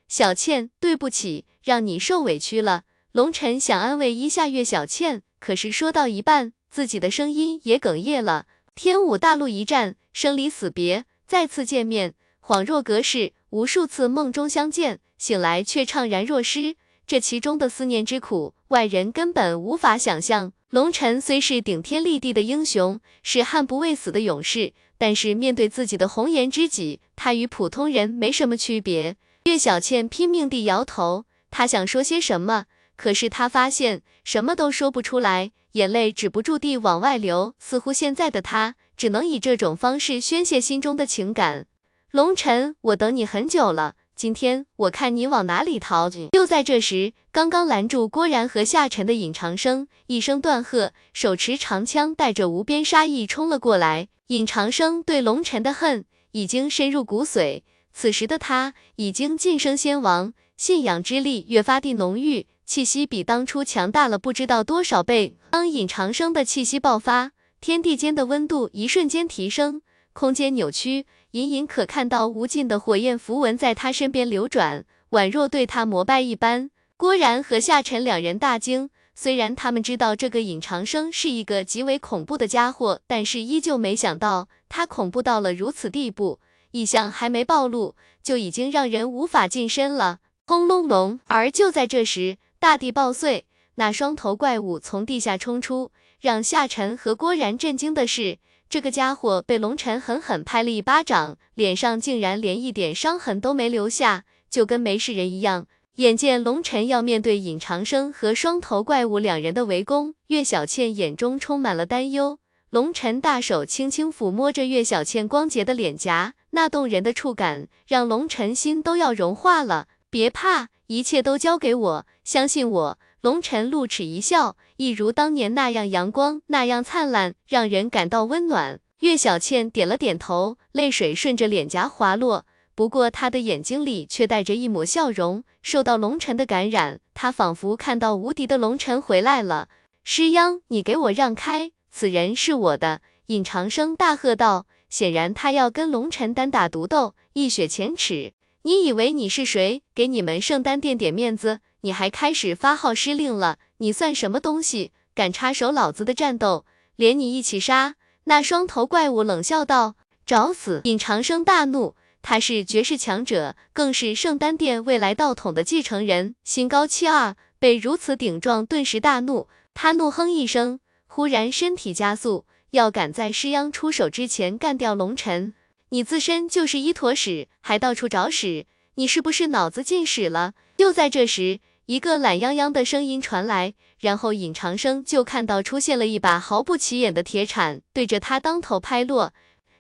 [0.09, 2.83] 小倩，对不起，让你受委屈了。
[3.13, 8.47] 龙尘想安慰一下岳小倩，可是说到一半，自己的声音也哽咽了。
[8.75, 11.05] 天武大陆一战，生离死别。
[11.27, 16.77] 再次见面，恍若隔世，无数次梦中相见，醒来却怅然若失。
[17.07, 20.55] 这其中的思念之苦，外人根本无法想象。
[20.71, 29.17] 龙尘虽是顶天立地的英雄，是悍不畏死的勇士，但是面对自己的红颜知己，他与普通人没什么区别。
[29.45, 32.65] 岳小倩拼命地摇头，她想说些什么，
[32.97, 38.77] 可是他发现什么都说不出来，眼泪止不住地往外流，似乎现在的他。
[38.95, 41.67] 只能以这种方式宣泄心中的情感。
[42.13, 46.09] 龙尘，我等你很久了，今天我看你往哪里逃！
[46.31, 54.09] 就在这时，刚刚拦住郭然和夏晨的尹长生一声断喝，手持长枪，带着无边杀意冲了过来。
[54.29, 65.37] 尹长生对龙尘的恨已经深入骨髓，此时的他已经晋升仙王，信仰之力越发地浓郁，气息比当初强大了不知道多少倍。
[65.51, 67.33] 当尹长生的气息爆发。
[67.61, 69.83] 天地间的温度一瞬间提升，
[70.15, 76.71] 空间扭曲，隐隐可看到无尽的火焰符文在他身边流转，宛若对他膜拜一般。
[76.97, 90.21] 郭然和夏晨两人大惊，虽然他们知道这个尹长生是一个极为恐怖的家伙，但是依旧没想到他恐怖到了如此地步，异象还没暴露，就已经让人无法近身了。
[90.47, 91.21] 轰隆隆！
[91.27, 93.45] 而就在这时，大地爆碎，
[93.75, 95.91] 那双头怪物从地下冲出。
[96.21, 98.39] 让夏晨和郭然震惊的是，
[98.71, 105.67] 这个家伙被龙尘狠狠拍了一巴掌，脸上竟然连一点伤痕都没留下，就跟没事人一样。
[105.97, 112.39] 眼见龙尘要面对尹长生和双头怪物两人的围攻，岳小倩眼中充满了担忧。
[112.71, 119.89] 龙尘大手轻轻抚摸着岳小倩光洁的脸颊，那动人的触感让龙尘心都要融化了。
[120.09, 122.99] 别怕，一切都交给我，相信我。
[123.21, 128.81] 龙尘露齿一笑，一如当年那样阳光，那样灿烂，让人感到温暖。
[129.01, 135.45] 岳小倩点了点头，泪水顺着脸颊滑落，不过她的眼睛里却带着一抹笑容。
[135.63, 139.69] 受到龙尘的感染，她仿佛看到无敌的龙尘回来了。
[140.05, 143.01] 师央，你给我让开，此人是我的！
[143.27, 144.67] 尹长生大喝道。
[144.89, 148.35] 显然他要跟龙尘单打独斗，一雪前耻。
[148.65, 149.83] 你以为你是谁？
[149.93, 151.59] 给你们圣丹殿点面子？
[151.81, 153.59] 你还开始发号施令了？
[153.79, 154.93] 你算什么东西？
[155.17, 157.97] 敢插手老子的战斗，连你一起杀！
[158.25, 169.49] 那双头怪物冷笑道：“找死！”尹长生大怒，他是绝世强者，更是圣丹殿未来道统的继承人，心高气傲，被如此顶撞，顿时大怒。
[169.75, 175.53] 他怒哼一声，忽然身体加速，要赶在师央出手之前干掉龙尘。
[175.93, 178.67] 你自身就是一坨屎，还到处找屎！
[178.95, 180.55] 你是不是脑子进屎了？
[180.79, 181.61] 就在这时。
[181.85, 189.35] 一个懒洋洋的声音传来，然后尹长生就看到出现了一把毫不起眼的铁铲，对着他当头拍落。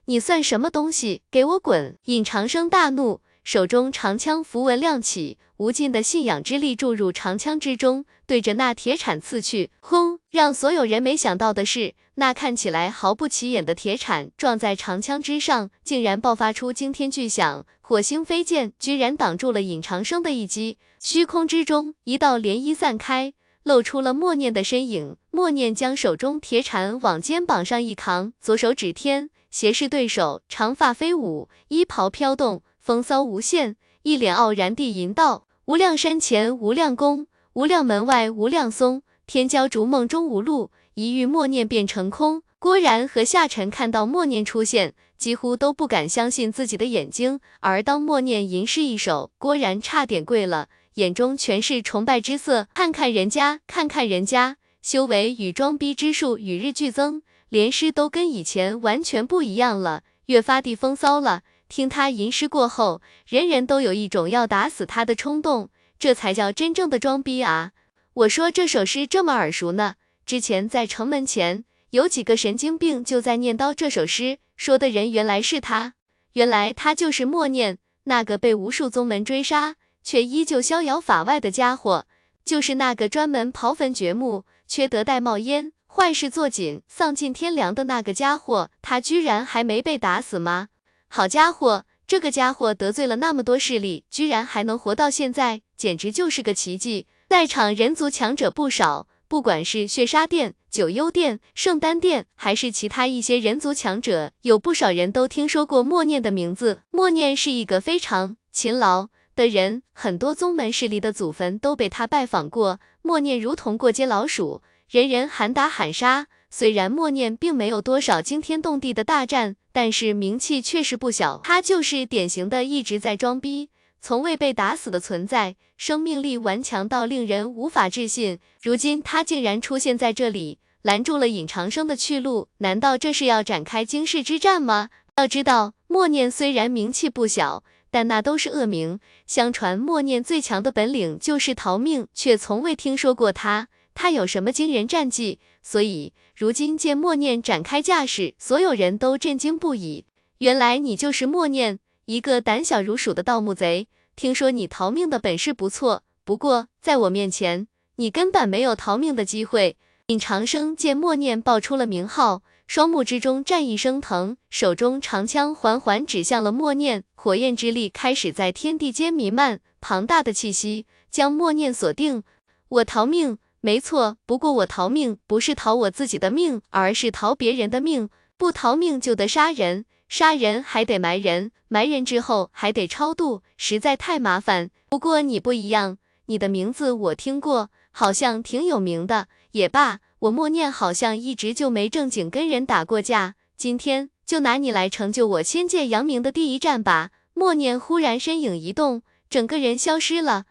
[0.04, 1.22] 你算什么东西？
[1.30, 1.96] 给我滚！
[2.04, 9.70] 尹长生大怒，手中长枪符文亮起，无尽的信仰之力注入长枪之中，对着那铁铲刺去。
[9.78, 10.18] 轰！
[10.28, 17.64] 让所有人没想到的是，那看起来毫不起眼的铁铲撞在长枪之上，竟然爆发出惊天巨响。
[17.80, 23.32] 火星飞剑居然挡住了尹长生的一击，虚空之中一道涟漪散开，
[23.62, 25.16] 露出了默念的身影。
[25.30, 47.40] 默念将手中铁铲往肩膀上一扛，左手指天，斜视对手，长发飞舞，衣袍飘动，风骚无限，一脸傲然地吟道：“无量山前无量宫，无量门外无量松，天骄逐梦中无路，一遇默念便成空。”郭然和夏晨看到默念出现，几乎都不敢相信自己的眼睛。
[47.60, 52.68] 而当默念吟诗一首，郭然差点跪了，眼中全是崇拜之色。
[52.74, 61.40] 看看人家，看看人家，修为与装逼之术与日俱增，连诗都跟以前完全不一样了，越发地风骚了。
[61.72, 67.70] 听他吟诗过后，人人都有一种要打死他的冲动，这才叫真正的装逼啊！
[68.12, 69.94] 我说这首诗这么耳熟呢，
[70.26, 71.64] 之前在城门前。
[71.88, 75.94] 有几个神经病就在念叨这首诗，说的人原来是他，
[76.34, 82.04] 原来他就是默念那个被无数宗门追杀却依旧逍遥法外的家伙，
[82.44, 90.68] 就是那个专门刨坟掘墓、缺德带冒烟、坏事做尽、丧尽天良的那个家伙，他居然还没被打死吗？
[91.14, 97.06] 好家伙，这个家伙得罪了那么多势力，居然还能活到现在，简直就是个奇迹！
[97.28, 99.06] 在场人族强者不少。
[99.28, 106.80] 不管是血杀殿、九幽殿、圣丹殿，还是其他一些人族强者，有不少人都听说过默念的名字。
[106.90, 112.80] 默念是一个非常勤劳的人，很多宗门势力的祖坟都被他拜访过。
[113.02, 116.28] 默念如同过街老鼠，人人喊打喊杀。
[116.54, 121.40] 虽然默念并没有多少惊天动地的大战，但是名气确实不小。
[121.42, 123.70] 他就是典型的一直在装逼。
[124.02, 128.38] 从未被打死的存在，生命力顽强到令人无法置信。
[128.60, 132.48] 如今他竟然出现在这里，拦住了尹长生的去路。
[132.58, 134.90] 难道这是要展开惊世之战吗？
[135.16, 139.00] 要知道，默念虽然名气不小，但那都是恶名。
[139.26, 145.38] 相传默念最强的本领就是逃命，却从未听说过他他有什么惊人战绩。
[145.62, 150.04] 所以如今见默念展开架势，所有人都震惊不已。
[150.38, 151.78] 原来你就是默念。
[152.06, 153.86] 一个胆小如鼠的盗墓贼，
[154.16, 159.76] 听说你逃命的本事不错，不过在我面前，你根本没有逃命的机会。
[160.08, 172.24] 尹长生见默念报出了名号，双目之中战意升腾，手中长枪缓缓指向了默念，火焰之力开始在天地间弥漫，庞大的气息将默念锁定。
[172.68, 178.10] 我逃命，没错，不过我逃命不是逃我自己的命，而是逃别人的命。
[178.36, 179.84] 不逃命就得杀人。
[180.08, 184.70] 杀人还得埋人，埋人之后还得超度，实在太麻烦。
[184.88, 185.96] 不过你不一样，
[186.26, 189.28] 你的名字我听过，好像挺有名的。
[189.52, 197.10] 也罢，我默念好像一直就没正经跟人打过架，今天就拿你来成就我仙界扬名的第一战吧。
[197.32, 200.44] 默念忽然身影一动，整个人消失了。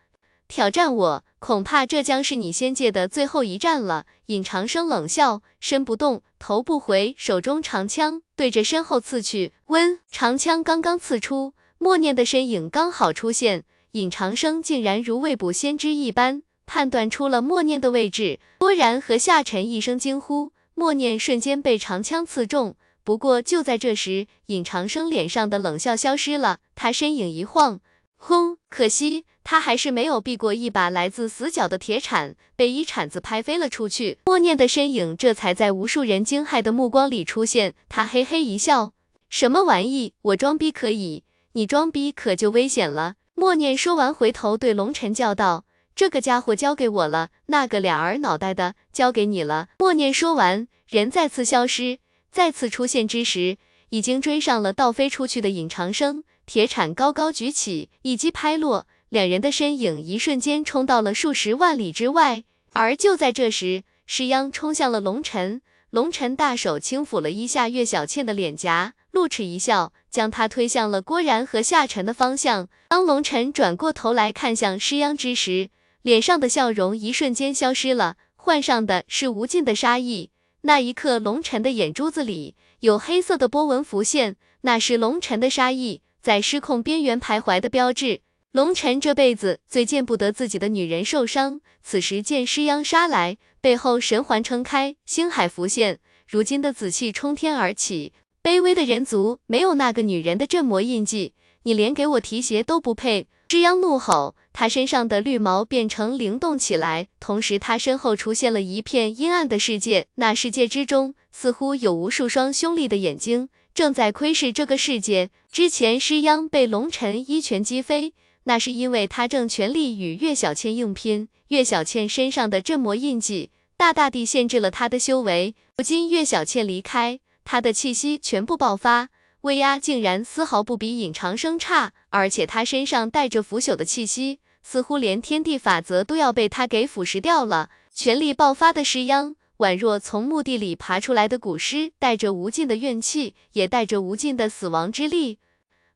[0.51, 4.05] 挑战我，恐怕这将是你仙界的最后一战了。
[4.25, 6.23] 尹长生冷笑，身不动。
[6.39, 9.53] 头不回，手中长枪对着身后刺去。
[9.67, 13.63] 温长枪刚刚刺出，默念的身影刚好出现。
[13.93, 18.41] 尹长生竟然如未卜先知一般，判断出了默念的位置。
[18.57, 22.75] 郭然和夏晨一声惊呼，默念瞬间被长枪刺中。
[23.05, 27.79] 不过就在这时，尹长生脸上的冷笑消失了，他身影一晃，
[28.23, 28.57] 轰！
[28.69, 29.25] 可惜。
[29.43, 34.19] 他还是没有避过一把来自死角的铁铲，被一铲子拍飞了出去。
[34.25, 37.73] 默念的身影这才在无数人惊骇的目光里出现。
[37.89, 38.93] 他嘿嘿一笑
[39.27, 40.13] ：“什么玩意？
[40.21, 45.65] 我装逼可以，你装逼可就危险了。”默念说完，回头对龙尘叫道
[45.95, 51.97] ：“这个家伙交给我了，那个俩儿脑袋的交给你了。”默念说完，人再次消失，
[52.31, 53.57] 再次出现之时，
[53.89, 56.23] 已经追上了倒飞出去的尹长生。
[56.53, 58.85] 铁铲高高举起，一击拍落。
[59.07, 62.43] 两人的身影一瞬间冲到了数十万里之外，
[62.73, 65.61] 而就在这时，施央冲向了龙尘。
[65.91, 72.67] 龙尘大手轻抚了一下岳小倩的脸颊，露齿一笑，将她推向了郭然和夏晨的方向。
[72.89, 75.69] 当龙尘转过头来看向施央之时，
[76.01, 80.31] 脸上的笑容一瞬间消失了，换上的是无尽的杀意。
[80.63, 88.21] 那一刻，龙尘的眼珠子里有黑色的波纹浮现，那是龙尘的杀意在失控边缘徘徊的标志。
[88.51, 98.11] 龙尘这辈子最见不得自己的女人受伤，此时见尸央杀来，背后神环撑开，星海浮现，如今的紫气冲天而起。
[98.43, 103.27] 卑微的人族没有那个女人的镇魔印记，你连给我提鞋都不配！
[103.47, 113.49] 尸央怒吼，他身上的绿毛变成灵动起来，同时他身后出现了一片阴暗的世界，那世界之中似乎有无数双凶厉的眼睛。
[113.73, 115.29] 正在窥视这个世界。
[115.51, 118.13] 之前师央被龙尘一拳击飞，
[118.43, 125.55] 那是因为他正全力与岳小倩硬拼，岳小倩身上的镇魔印记大大地限制了他的修为。
[125.77, 129.09] 如今岳小倩离开，他的气息全部爆发，
[129.41, 134.39] 威压竟然丝毫不比尹长生差，而且他身上带着腐朽的气息。
[134.63, 137.69] 似乎连天地法则都要被他给腐蚀掉了。
[137.93, 145.37] 全力爆发的尸殃，宛若从墓地里爬出来的古尸，带着无尽的怨气，也带着无尽的死亡之力。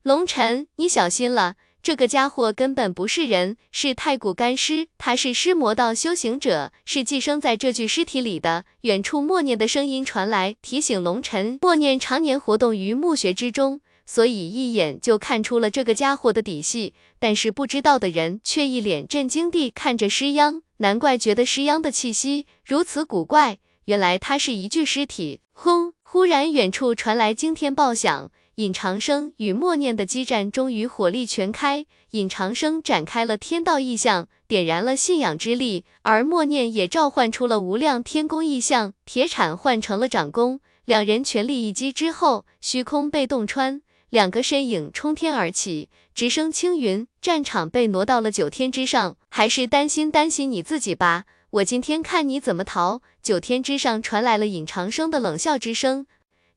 [0.04, 8.66] 龙尘，你小心了，这个家伙根本不是人，是太古干尸，他是尸魔道修行者，是寄生在这具尸体里的。
[8.82, 13.82] 远处默念的声音传来，提醒龙尘，默念常年活动于墓穴之中。
[14.06, 25.42] 所以一眼就看出了这个家伙的底细，但是不知道的人却一脸震惊地看着尸央，难怪觉得尸央的气息如此古怪，原来他是一具尸体。
[25.54, 25.94] 轰！
[26.02, 43.82] 忽然远处传来惊天爆响，尹长生与默念的激战终于火力全开，尹长生展开了天道异象，点燃了信仰之力，而默念也召唤出了无量天宫异象，铁铲换成了掌弓，两人全力一击之后，虚空被洞穿。
[44.10, 49.18] 两个身影冲天而起，直升青云，战场被挪到了九天之上。
[49.28, 53.02] 还是担心担心你自己吧，我今天看你怎么逃。
[53.22, 56.06] 九天之上传来了尹长生的冷笑之声，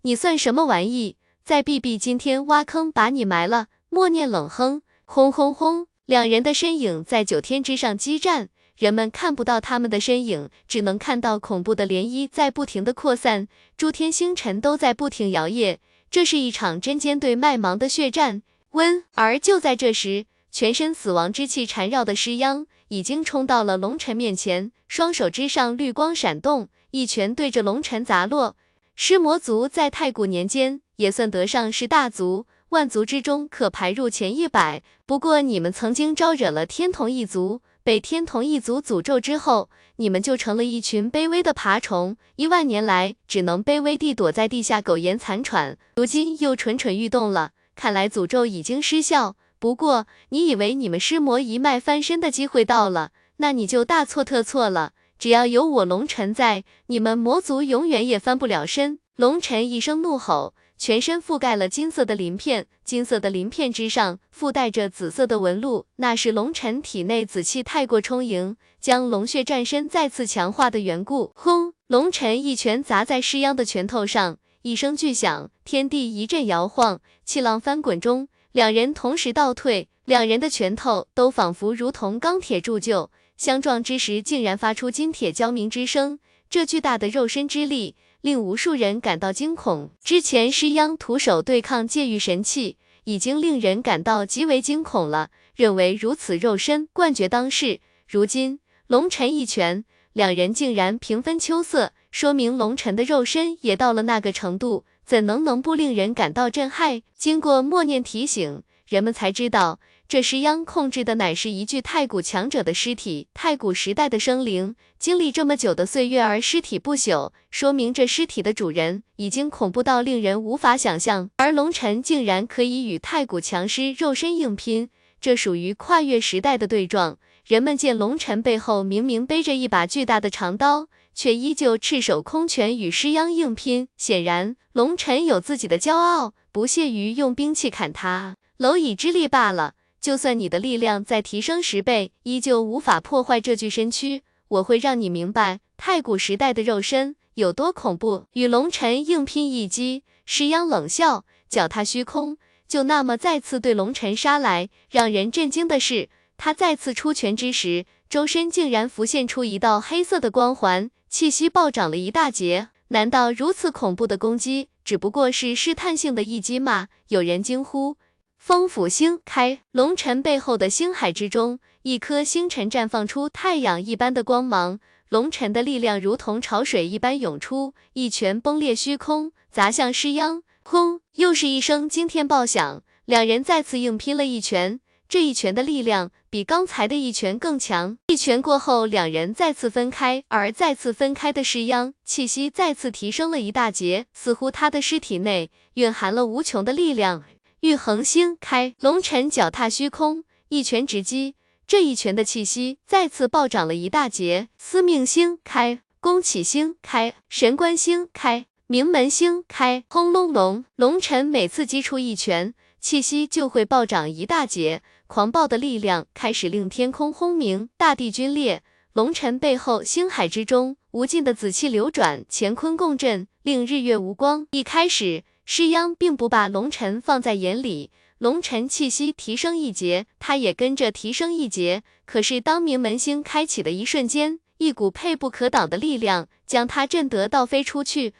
[0.02, 1.16] 你算什么玩意？
[1.44, 3.66] 再避避，今天挖坑把你埋了。
[3.88, 15.78] 默念冷哼，轰轰轰，两人的身影在九天之上激战，人们看不到他们的身影，只能看到恐怖的涟漪在不停的扩散，诸天星辰都在不停摇曳。
[16.08, 18.42] 这是一场针尖对麦芒的血战。
[18.72, 28.56] 温，而就在这时，全身死亡之气缠绕的尸殃已经冲到了龙尘面前，双手之上绿光闪动，一拳对着龙尘砸落。
[28.94, 34.82] 尸魔族在太古年间也算得上是大族，万族之中可排入前一百。
[35.06, 37.62] 不过你们曾经招惹了天童一族。
[37.84, 47.52] 被天童一族诅咒之后，你们就成了一群卑微的爬虫，一万年来只能卑微地躲在地下苟延残喘，如今又蠢蠢欲动了。
[47.78, 49.36] 看来诅咒已经失效。
[49.60, 54.94] 不过你以为你们尸魔一脉翻身的机会到了，那你就大错特错了。
[55.16, 58.98] 只要有我龙尘在，你们魔族永远也翻不了身。
[59.14, 60.54] 龙尘一声怒吼。
[60.80, 71.32] 全身覆盖了金色的鳞片，金色的鳞片之上附带着紫色的纹路，那是龙尘体内紫气太过充盈，将龙血战身再次强化的缘故。
[71.34, 71.72] 轰！
[71.88, 86.18] 龙尘一拳砸在尸央的拳头上，一声巨响，天地一阵摇晃，气浪翻滚中，两人同时倒退，两人的拳头都仿佛如同钢铁铸就，相撞之时竟然发出金铁交鸣之声，
[86.50, 87.94] 这巨大的肉身之力。
[88.20, 89.90] 令无数人感到惊恐。
[90.02, 97.78] 之前施央徒手对抗界域神器，已经令人感到极为惊恐了，认为如此肉身冠绝当世。
[98.08, 99.84] 如今龙尘一拳，
[100.14, 107.00] 两人竟然平分秋色，说明龙尘的肉身也到了那个程度，怎能能不令人感到震撼？
[107.16, 109.78] 经过默念提醒，人们才知道。
[110.08, 121.30] 这尸央控制的乃是一具太古强者的尸体，太古时代的生灵，经历这么久的岁月而尸体不朽，说明这尸体的主人已经恐怖到令人无法想象。
[121.36, 124.90] 而龙尘竟然可以与太古强尸肉身硬拼，
[125.20, 127.16] 这属于跨越时代的对撞。
[127.46, 130.88] 人们见龙尘背后明明背着一把巨大的长刀，
[131.18, 139.74] 却依旧赤手空拳与尸央硬拼，显然龙尘有自己的骄傲，不屑于用兵器砍他，蝼蚁之力罢了。
[140.00, 144.22] 就算你的力量再提升十倍，依旧无法破坏这具身躯。
[144.46, 148.26] 我会让你明白太古时代的肉身有多恐怖。
[148.34, 152.36] 与龙尘硬拼一击，石央冷笑，脚踏虚空，
[152.68, 154.68] 就那么再次对龙尘杀来。
[154.88, 162.68] 让人震惊的是，他再次出拳之时，周身竟然浮现出一道黑色的光环，气息暴涨了一大截。
[162.88, 166.88] 难道如此恐怖的攻击只不过是试探性的一击吗？
[167.08, 167.96] 有人惊呼。
[168.38, 174.78] 风府星开，龙尘背后的星海之中，一颗星辰绽放出太阳一般的光芒。
[175.08, 180.42] 龙尘的力量如同潮水一般涌出，一拳崩裂虚空，砸向尸央。
[180.62, 181.00] 轰！
[181.14, 184.80] 又是一声惊天爆响，两人再次硬拼了一拳。
[185.08, 187.96] 这一拳的力量比刚才的一拳更强。
[188.08, 197.24] 一拳过后，两人再次分开，而再次分开的尸央气息再次提升了一大截，似乎他的尸体内蕴含了无穷的力量。
[197.60, 201.36] 玉衡星开，龙尘脚踏虚空，一拳直击。
[201.66, 204.48] 这一拳的气息再次暴涨了一大截。
[204.58, 218.62] 司命星开，宫启星开，神官星开，名门星开，轰隆隆，龙尘每次击出一拳，气息就会暴涨一大截，狂暴的力量开始令天空轰鸣，大地龟裂。
[218.92, 224.46] 龙尘背后星海之中，无尽的紫气流转，乾坤共振，令日月无光。
[224.50, 231.82] 一开始，施央并不把龙尘放在眼里，龙尘气息提升一截，他也跟着提升一截。
[232.04, 238.12] 可是当明门星开启的一瞬间，一股沛不可挡的力量将他震得倒飞出去。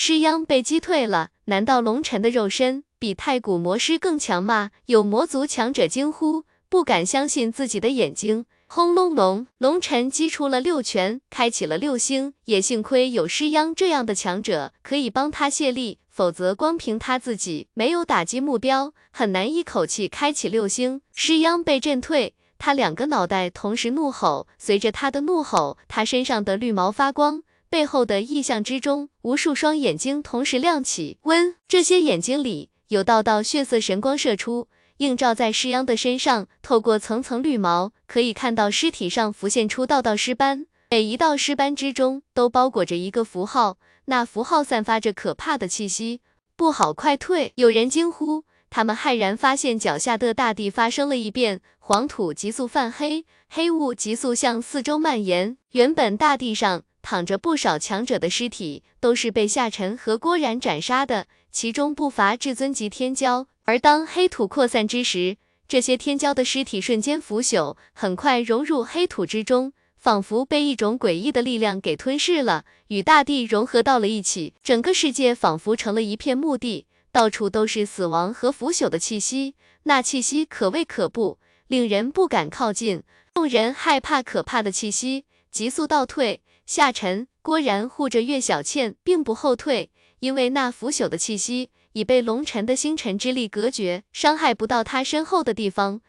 [0.00, 4.70] 师央被击退了，难道龙尘的肉身比太古魔师更强吗？
[4.86, 8.46] 有魔族强者惊呼，不敢相信自己的眼睛。
[8.68, 12.32] 轰隆隆，龙尘击出了六拳，开启了六星。
[12.44, 21.00] 也幸亏有师央这样的强者可以帮他卸力，否则光凭他自己没有打击目标，很难一口气开启六星。
[21.12, 27.42] 师央被震退，他两个脑袋同时怒吼，随着他的怒吼，他身上的绿毛发光。
[27.70, 31.18] 背后的异象之中，无数双眼睛同时亮起。
[31.22, 36.48] 温，这些眼睛里有道道血色神光射出，映照在师央的身上。
[36.62, 46.22] 透过层层绿毛，可以看到尸体上浮现出道道尸斑，每一道尸斑之中都包裹着一个符号，那符号散发着可怕的气息。
[46.56, 47.52] 不好，快退！
[47.56, 48.44] 有人惊呼。
[48.70, 55.56] 他们骇然发现脚下的大地发生了异变，黄土急速泛黑，黑雾急速向四周蔓延。
[55.72, 56.82] 原本大地上。
[57.10, 63.46] 躺着不少强者的尸体，都是被夏晨和郭然斩杀的，其中不乏至尊级天骄。
[63.64, 74.52] 而当黑土扩散之时，这些天骄的尸体瞬间腐朽，很快融入黑土之中，仿佛被一种诡异的力量给吞噬了，与大地融合到了一起。
[74.62, 79.54] 整个世界仿佛成了一片墓地，到处都是死亡和腐朽的气息，
[79.84, 81.38] 那气息可畏可怖，
[81.68, 83.02] 令人不敢靠近。
[83.32, 86.42] 众人害怕可怕的气息，急速倒退。
[86.68, 96.02] 夏晨、郭然护着岳小倩，并不后退，因为那腐朽的气息已被龙尘的星辰之力隔绝，伤害不到他身后的地方。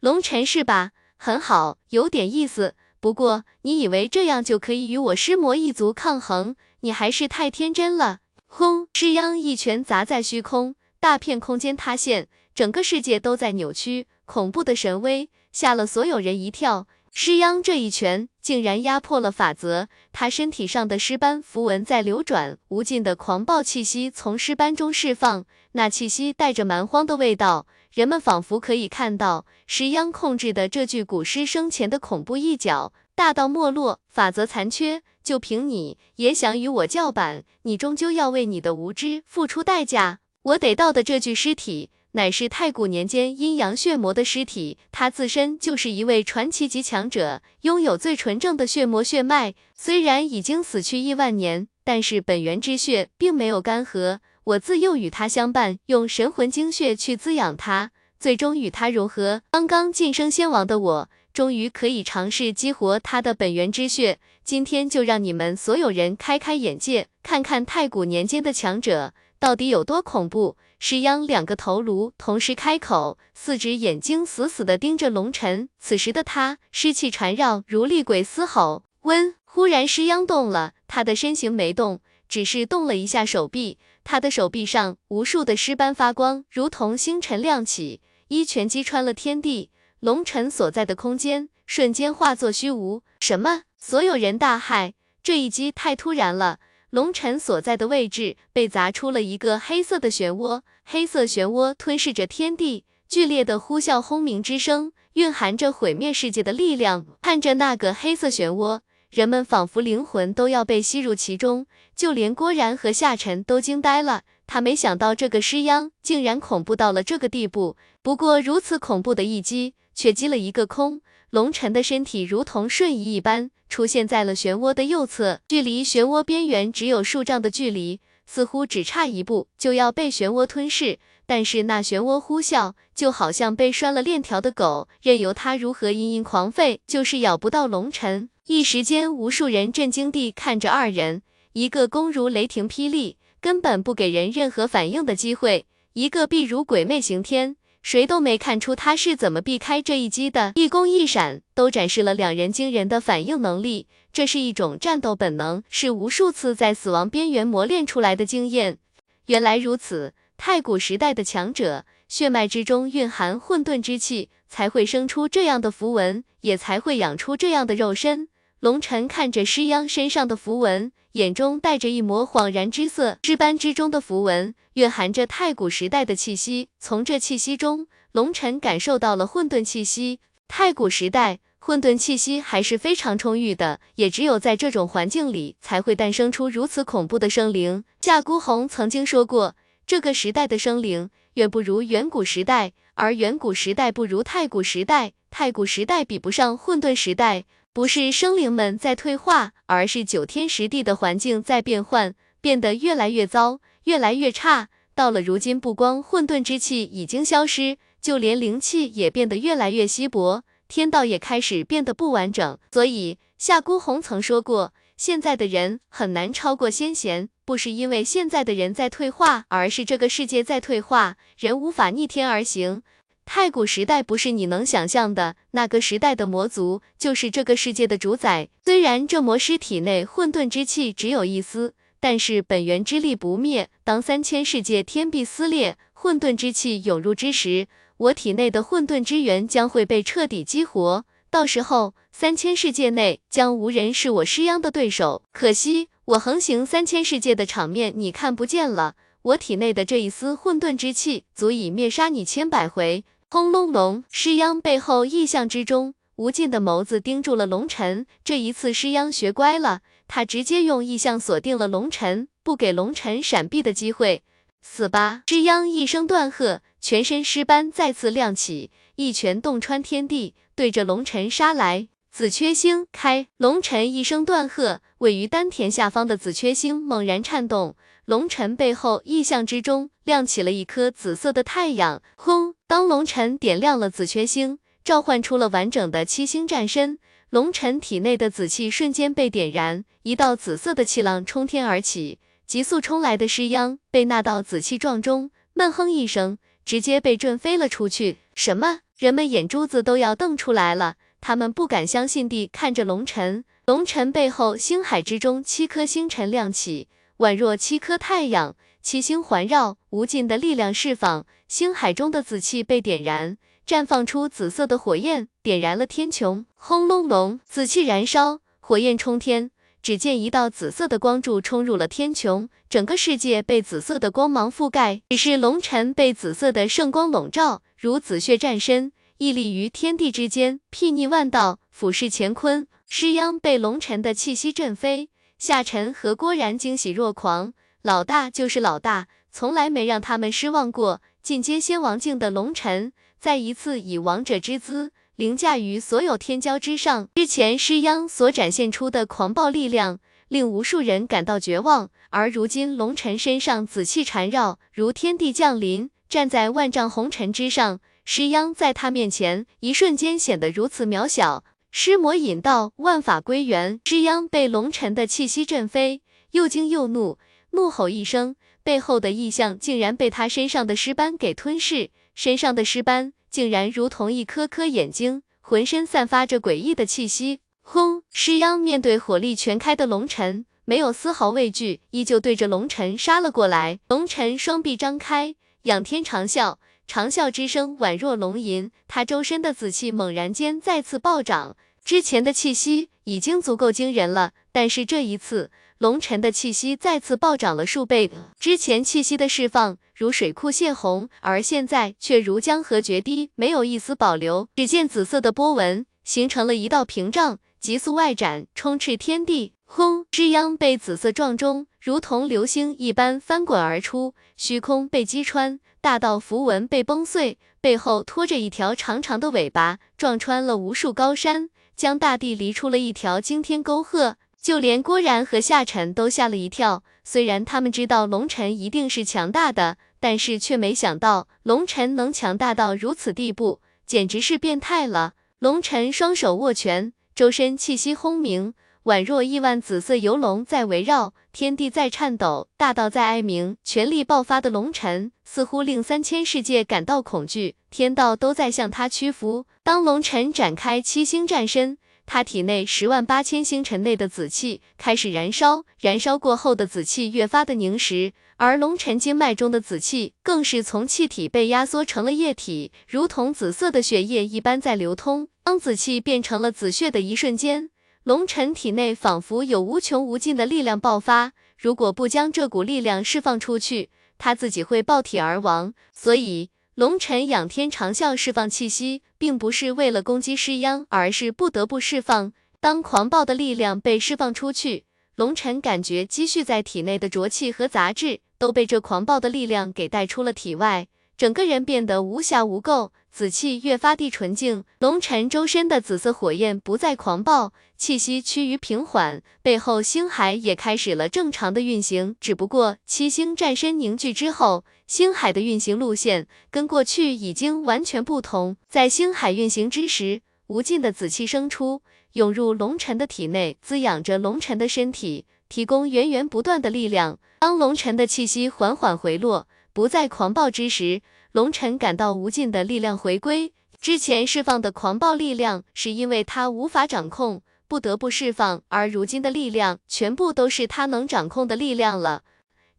[0.00, 0.92] 龙尘是吧？
[1.18, 2.74] 很好，有点意思。
[3.00, 6.56] 不过你以为这样就可以与我尸魔一族抗衡？
[6.80, 8.20] 你还是太天真了。
[8.46, 8.88] 轰！
[8.94, 16.86] 师央一拳砸在虚空，大片空间塌陷，整个世界都在扭曲，恐怖的神威吓了所有人一跳。
[17.20, 18.28] 师央这一拳。
[18.40, 32.92] 竟然压破了法则，他身体上的尸斑符文在流转，无尽的狂暴气息从尸斑中释放，那气息带着蛮荒的味道，人们仿佛可以看到石央控制的这具古尸生前的恐怖一角。
[33.16, 37.42] 大道没落，法则残缺，就凭你也想与我叫板？
[37.62, 40.20] 你终究要为你的无知付出代价。
[40.42, 41.90] 我得到的这具尸体。
[42.12, 49.54] 乃是太古年间阴阳血魔的尸体，他自身就是一位传奇级强者，拥有最纯正的血魔血脉。
[49.74, 54.18] 虽然已经死去亿万年，但是本源之血并没有干涸。
[54.44, 59.42] 我自幼与他相伴，用神魂精血去滋养他，最终与他融合。
[59.50, 64.18] 刚刚晋升仙王的我，终于可以尝试激活他的本源之血。
[64.42, 70.56] 今天就让你们所有人开开眼界，看看太古年间的强者到底有多恐怖。
[70.78, 75.68] 石央两个头颅同时开口，四只眼睛死死地盯着龙尘。
[75.80, 78.84] 此时的他尸气缠绕，如厉鬼嘶吼。
[79.02, 83.78] 温，忽然石央动了，他的身形没动，只是动了一下手臂。
[84.04, 89.70] 他的手臂上无数的尸斑发光，如同星辰亮起，一拳击穿了天地。
[90.00, 93.02] 龙尘所在的空间瞬间化作虚无。
[93.18, 93.62] 什么？
[93.76, 94.92] 所有人大骇，
[95.24, 96.60] 这一击太突然了。
[96.90, 107.04] 龙尘所在的位置被砸出了一个黑色的漩涡，黑色漩涡吞噬着天地，剧烈的呼啸轰鸣之声蕴含着毁灭世界的力量。
[107.20, 108.80] 看着那个黑色漩涡，
[109.10, 114.22] 人们仿佛灵魂都要被吸入其中，就连郭然和夏晨都惊呆了。
[114.46, 117.76] 他没想到这个尸殃竟然恐怖到了这个地步。
[118.00, 121.02] 不过如此恐怖的一击，却击了一个空。
[121.30, 123.50] 龙尘的身体如同瞬移一般。
[123.68, 130.98] 出现在了漩涡的右侧，距离漩涡边缘只有数丈的距离，似乎只差一步就要被漩涡吞噬。
[131.26, 138.30] 但是那漩涡呼啸，就好像被拴了链条的狗，任由它如何嘤嘤狂吠，就是咬不到龙尘。
[138.46, 141.20] 一时间，无数人震惊地看着二人，
[141.52, 147.56] 一个攻如雷霆霹雳，根本不给人任何反应的机会；一个避如鬼魅刑天。
[147.82, 153.86] 谁都没看出他是怎么避开这一击的，一攻一闪都展示了两人惊人的反应能力。
[154.12, 158.78] 这是一种战斗本能，是无数次在死亡边缘磨练出来的经验。
[159.26, 168.28] 原来如此，太古时代的强者血脉之中蕴含混沌之气，才会生出这样的符文，也才会养出这样的肉身。
[168.60, 173.18] 龙晨看着尸央身上的符文，眼中带着一抹恍然之色。
[173.22, 180.20] 尸斑之中的符文蕴含着太古时代的气息，从这气息中，龙晨感受到了混沌气息。
[180.46, 181.40] 太古时代。
[181.60, 187.84] 混沌气息还是非常充裕的，也只有在这种环境里，才会诞生出如此恐怖的生灵。
[188.00, 189.54] 夏孤鸿曾经说过，
[189.86, 197.44] 这个时代的生灵远不如远古时代，而远古时代不如太古时代，太古时代比不上混沌时代。
[197.78, 204.68] 不是生灵们在退化，而是九天十地的环境在变换，变得越来越糟，越来越差。
[204.96, 210.42] 到了如今，不光混沌之气已经消失，就连灵气也变得越来越稀薄。
[210.66, 222.82] 天道也开始变得不完整，所以夏孤鸿曾说过，现在的人很难超过先贤，不是因为现在的人在退化，而是这个世界在退化，人无法逆天而行。
[223.30, 228.48] 太古时代不是你能想象的，那个时代的魔族就是这个世界的主宰。
[228.64, 233.68] 虽然这魔师体内混沌之气只有一丝，但是本源之力不灭。
[233.84, 237.68] 当三千世界天地撕裂，混沌之气涌入之时。
[237.98, 245.22] 我体内的混沌之源将会被彻底激活，到时候三千世界内将无人是我尸央的对手。
[245.32, 253.04] 可惜我横行三千世界的场面你看不见了，我体内的这一丝混沌之气足以灭杀你千百回。
[253.30, 258.06] 轰隆隆，尸央背后异象之中，无尽的眸子盯住了龙尘。
[258.24, 264.22] 这一次尸央学乖了，他直接用异象锁定了龙尘，不给龙尘闪避的机会。
[264.62, 265.24] 死吧！
[265.26, 266.62] 尸央一声断喝。
[266.80, 271.88] 全身尸斑再次亮起，一拳洞穿天地，对着龙尘杀来。
[272.10, 273.28] 紫缺星开！
[273.36, 277.76] 龙尘一声断喝，位于丹田下方的紫缺星猛然颤动，
[278.08, 282.00] 龙尘背后异象之中亮起了一颗紫色的太阳。
[282.16, 282.54] 轰！
[282.66, 286.98] 当龙尘点亮了紫缺星，召唤出了完整的七星战身，
[287.28, 296.38] 龙尘体内的紫气瞬间被点燃，一道紫色的气浪冲天而起，急速冲来的尸殃被那道紫气撞中，闷哼一声。
[296.64, 298.16] 直接被震飞了出去。
[298.34, 298.80] 什么？
[298.96, 303.44] 人们眼珠子都要瞪出来了，他们不敢相信地看着龙尘。
[303.66, 306.88] 龙尘背后，星海之中七颗星辰亮起，
[307.18, 311.26] 宛若七颗太阳，七星环绕，无尽的力量释放。
[311.48, 316.44] 星海中的紫气被点燃，绽放出紫色的火焰，点燃了天穹。
[316.54, 319.50] 轰隆隆，紫气燃烧，火焰冲天。
[319.82, 325.02] 只见一道紫色的光柱冲入了天穹，整个世界被紫色的光芒覆盖。
[325.08, 332.68] 只是龙尘被紫色的圣光笼罩，如紫血战身，屹立于天地之间，睥睨万道，俯视乾坤。
[332.88, 337.52] 尸央被龙尘的气息震飞，夏晨和郭然惊喜若狂。
[337.82, 341.00] 老大就是老大，从来没让他们失望过。
[341.22, 344.90] 进阶仙王境的龙尘，再一次以王者之姿。
[345.14, 347.08] 凌驾于所有天骄之上。
[347.14, 351.90] 之前尸央所展现出的狂暴力量，令无数人感到绝望。
[352.10, 357.78] 而如今龙尘身上紫气缠绕，如天地降临，站在万丈红尘之上。
[358.04, 361.44] 尸央在他面前，一瞬间显得如此渺小。
[361.70, 363.80] 尸魔引道，万法归元。
[363.84, 367.18] 尸央被龙尘的气息震飞，又惊又怒，
[367.50, 373.12] 怒吼一声，背后的异象竟然被他身上的尸斑给吞噬，身上的尸斑。
[373.30, 377.40] 竟然如同一颗颗眼睛，浑身散发着诡异的气息。
[377.60, 378.02] 轰！
[378.10, 383.78] 尸央面对火力全开的龙尘，没有丝毫畏惧，依旧对着龙尘杀了过来。
[383.88, 386.56] 龙尘双臂张开，仰天长啸，
[386.88, 388.72] 长啸之声宛若龙吟。
[388.88, 395.52] 他周身的紫气猛然间再次暴涨，之前的气息已经足够惊人了，但是这一次。
[395.78, 398.10] 龙尘的气息再次暴涨了数倍，
[398.40, 404.48] 之前气息的释放如水库泄洪，而现在却如江河决堤，没有一丝保留。
[404.56, 409.52] 只见紫色的波纹形成了一道屏障，急速外展，充斥天地。
[409.64, 410.06] 轰！
[410.10, 424.16] 之央被紫色撞中，如同流星一般翻滚而出，虚空被击穿，大道符文被崩碎，背后拖着一条长长的尾巴，撞穿了无数高山，将大地犁出了一条惊天沟壑。
[424.40, 435.14] 就连郭然和夏晨都吓了一跳，虽然他们知道龙尘一定是强大的，但是却没想到龙尘能强大到如此地步，简直是变态了。
[435.40, 438.54] 龙尘双手握拳，周身气息轰鸣，
[438.88, 443.58] 宛若亿万紫色游龙在围绕，天地在颤抖，大道在哀鸣。
[443.62, 449.44] 全力爆发的龙尘似乎令三千世界感到恐惧，天道都在向他屈服。
[449.62, 451.76] 当龙尘展开七星战身。
[452.06, 465.28] 他体内十万八千星辰内的紫气开始燃烧，燃烧过后的紫气越发的凝实，而龙尘经脉中的紫气更是从气体被压缩成了液体，如同紫色的血液一般在流通。
[465.44, 467.68] 当紫气变成了紫血的一瞬间，
[468.08, 475.74] 龙晨体内仿佛有无穷无尽的力量爆发，如果不将这股力量释放出去，他自己会爆体而亡。
[475.92, 482.32] 所以，龙晨仰天长啸释放气息，并不是为了攻击尸央，而是不得不释放。
[482.60, 490.88] 当狂暴的力量被释放出去，龙晨感觉积蓄在体内的浊气和杂质都被这狂暴的力量给带出了体外。
[491.18, 494.62] 整个人变得无瑕无垢，紫气越发地纯净。
[494.78, 502.14] 龙尘周身的紫色火焰不再狂暴，气息趋于平缓，背后星海也开始了正常的运行。
[502.20, 508.56] 只不过七星战身凝聚之后，星海的运行路线跟过去已经完全不同。
[508.68, 517.18] 在星海运行之时，无尽的紫气生出，涌入龙尘的体内，滋养着龙尘的身体，提供源源不断的力量。
[517.40, 519.48] 当龙尘的气息缓缓回落。
[519.78, 523.52] 不再狂暴之时，龙尘感到无尽的力量回归。
[523.80, 532.24] 之前释放的狂暴力量，是因为他无法掌控，不得不释放；而如今的力量，全部都是他能掌控的力量了。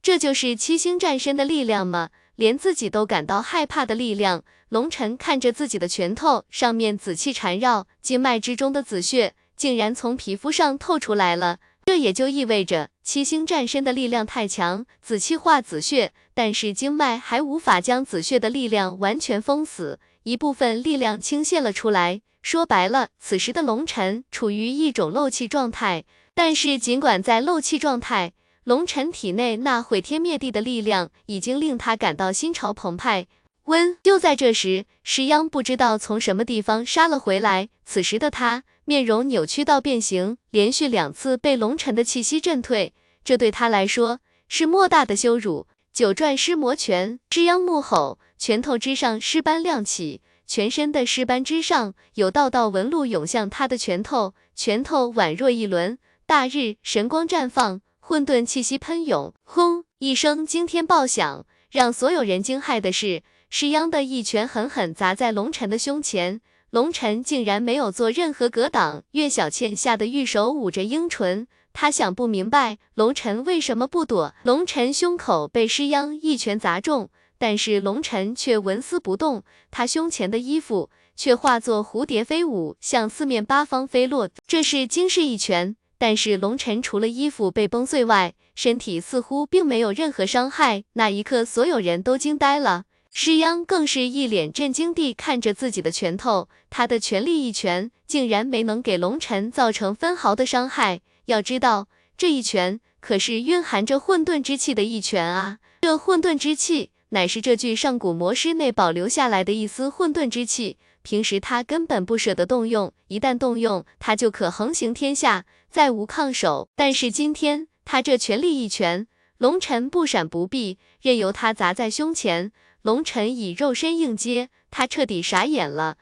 [0.01, 2.09] 这就是七星战身的力量吗？
[2.35, 4.43] 连自己都感到害怕的力量。
[4.67, 11.59] 龙尘看着自己的拳头，上面紫气缠绕，经脉之中的紫血竟然从皮肤上透出来了。
[11.89, 22.21] 这也就意味着七星战身的力量太强，紫气化紫血，但是经脉还无法将紫血的力量完全封死，一部分力量倾泻了出来。
[22.43, 26.03] 说白了，此时的龙尘处于一种漏气状态。
[26.35, 28.33] 但是尽管在漏气状态，
[28.65, 33.25] 龙尘体内那毁天灭地的力量已经令他感到心潮澎湃。
[33.69, 37.69] 温，就在这时，石央不知道从什么地方杀了回来。
[37.85, 38.63] 此时的他。
[38.83, 45.67] 面容扭曲到变形，连续两次被龙尘的气息震退，这对他来说是莫大的羞辱。
[45.93, 59.31] 九转尸魔拳，之央怒吼，拳头之上尸斑亮起，全身的尸斑之上有道道纹路涌向他的拳头，拳头宛若一轮大日，神光绽放，混沌气息喷涌。
[59.43, 59.83] 轰！
[59.99, 66.41] 一声惊天爆响，让所有人惊骇的是，石央的一拳狠狠砸在龙尘的胸前。
[66.69, 74.35] 龙晨竟然没有做任何格挡，岳小倩吓得玉手捂着樱唇，她想不明白龙晨为什么不躲。
[74.43, 84.29] 龙晨胸口被施央一拳砸中，但是龙晨却纹丝不动，他胸前的衣服却化作蝴蝶飞舞，向四面八方飞落。
[84.45, 90.83] 这是惊世一拳，但是龙晨除了衣服被崩碎外，身体似乎并没有任何伤害。
[90.93, 92.83] 那一刻，所有人都惊呆了。
[93.11, 101.01] 施央更是一脸震惊地看着自己的拳头，他的全力一拳竟然没能给龙尘造成分毫的伤害。
[101.25, 101.87] 要知道，
[102.17, 105.57] 这一拳可是蕴含着混沌之气的一拳啊！
[105.81, 116.69] 这混沌之气乃是这具上古魔尸内保留下来的一丝混沌之气，平时他根本不舍得动用，一旦动用，他就可横行天下，再无抗手。
[116.75, 119.07] 但是今天，他这全力一拳，
[119.37, 122.51] 龙尘不闪不避，任由他砸在胸前。
[122.81, 125.97] 龙尘以肉身应接，他彻底傻眼了。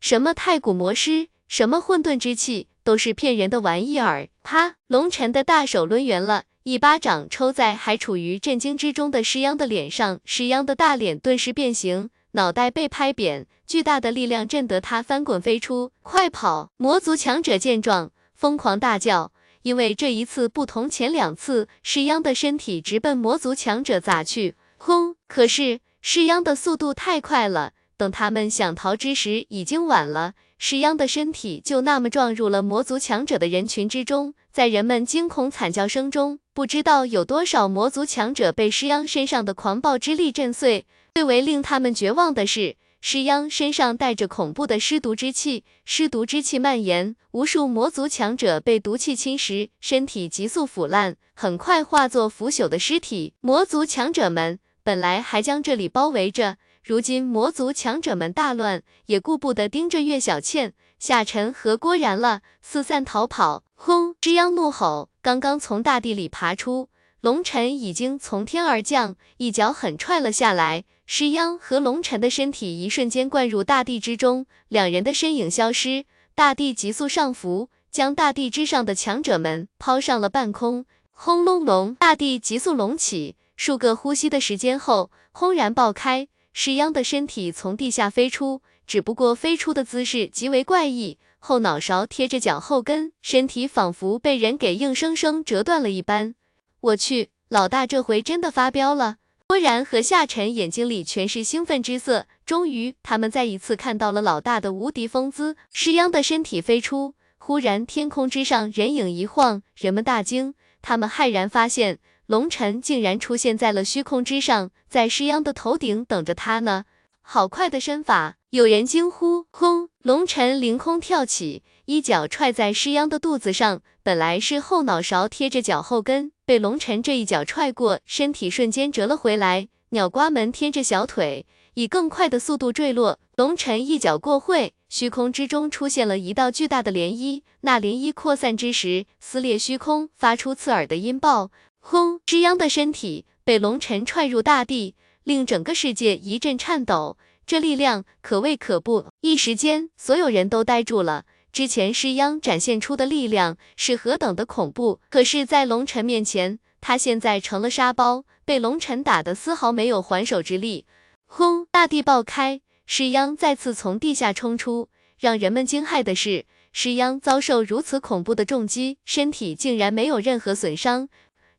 [0.00, 4.28] 什么太古魔师，什么混沌之气，都是骗人的玩意儿！
[4.42, 4.76] 啪！
[4.86, 15.92] 龙尘的大手抡圆了，一巴掌抽在还处于震惊之中的石央的脸上，石央的大脸顿时变形，脑袋被拍扁，巨大的力量震得他翻滚飞出。
[16.02, 16.72] 快跑！
[16.78, 24.56] 魔族强者见状，疯狂大叫，因为这一次不同前两次，石央的身体直奔魔族强者砸去。
[24.78, 25.14] 轰！
[25.28, 25.80] 可是。
[26.04, 30.34] 石央的速度太快了，等他们想逃之时，已经晚了。
[30.58, 40.86] 石央的身体就那么撞入了魔族强者的人群之中，在人们惊恐惨叫声中，不知道有多少魔族强者被石央身上的狂暴之力震碎。
[41.14, 53.34] 最为令他们绝望的是，石央身上带着恐怖的尸毒之气，尸毒之气蔓延，无数魔族强者被毒气侵蚀，身体急速腐烂，很快化作腐朽的尸体。
[53.40, 54.58] 魔族强者们。
[54.84, 63.62] 本来还将这里包围着，如今魔族强者们大乱，也顾不得盯着岳小倩、夏晨和郭然了，四散逃跑。
[63.74, 64.14] 轰！
[64.20, 66.88] 之央怒吼，刚刚从大地里爬出，
[67.20, 70.84] 龙尘已经从天而降，一脚狠踹了下来。
[71.06, 76.04] 石央和龙尘的身体一瞬间灌入大地之中，两人的身影消失，
[76.34, 80.86] 大地急速上浮，将大地之上的强者们抛上了半空。
[81.10, 83.36] 轰隆隆，大地急速隆起。
[83.64, 96.34] 数个呼吸的时间后，轰然爆开，石央的身体从地下飞出，只不过飞出的姿势极为怪异，后脑勺贴着脚后跟，身体仿佛被人给硬生生折断了一般。
[96.80, 99.18] 我去，老大这回真的发飙了！
[99.46, 105.56] 郭然和夏晨眼睛里全是兴奋之色，终于他们再一次看到了老大的无敌风姿。
[105.72, 107.14] 石央的身体飞出。
[107.38, 112.00] 忽然天空之上人影一晃，人们大惊，他们骇然发现
[112.32, 116.86] 龙尘竟然出现在了虚空之上，在施央的头顶等着他呢。
[117.20, 118.36] 好快的身法！
[118.48, 119.44] 有人惊呼。
[119.50, 119.90] 轰！
[120.00, 123.82] 龙尘凌空跳起，一脚踹在施央的肚子上。
[124.02, 129.68] 本来是后脑勺贴着脚后跟，被龙尘这一脚踹过，身体瞬间折了回来。
[129.90, 133.18] 鸟瓜门贴着小腿，以更快的速度坠落。
[133.36, 134.72] 龙尘一脚过会。
[134.88, 141.50] 虚空之中出现了一道巨大的涟漪，那涟漪扩散之时，撕裂虚空，发出刺耳的音爆。
[141.84, 142.20] 轰！
[142.24, 147.18] 之央的身体被龙尘踹入大地，令整个世界一阵颤抖。
[147.44, 151.24] 这力量可谓可怖，一时间所有人都呆住了。
[151.52, 160.86] 之前施央展现出的力量是何等的恐怖，可是，在龙尘面前，他现在成了沙包，被龙尘打得丝毫没有还手之力。
[161.26, 161.66] 轰！
[161.72, 162.60] 大地爆开。
[162.86, 171.08] 施央再次从地下冲出，让人们惊骇的是，施央遭受如此恐怖的重击，身体竟然没有任何损伤。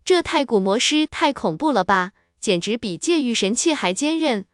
[0.05, 4.45] 这太古魔师太恐怖了吧，简直比界域神器还坚韧。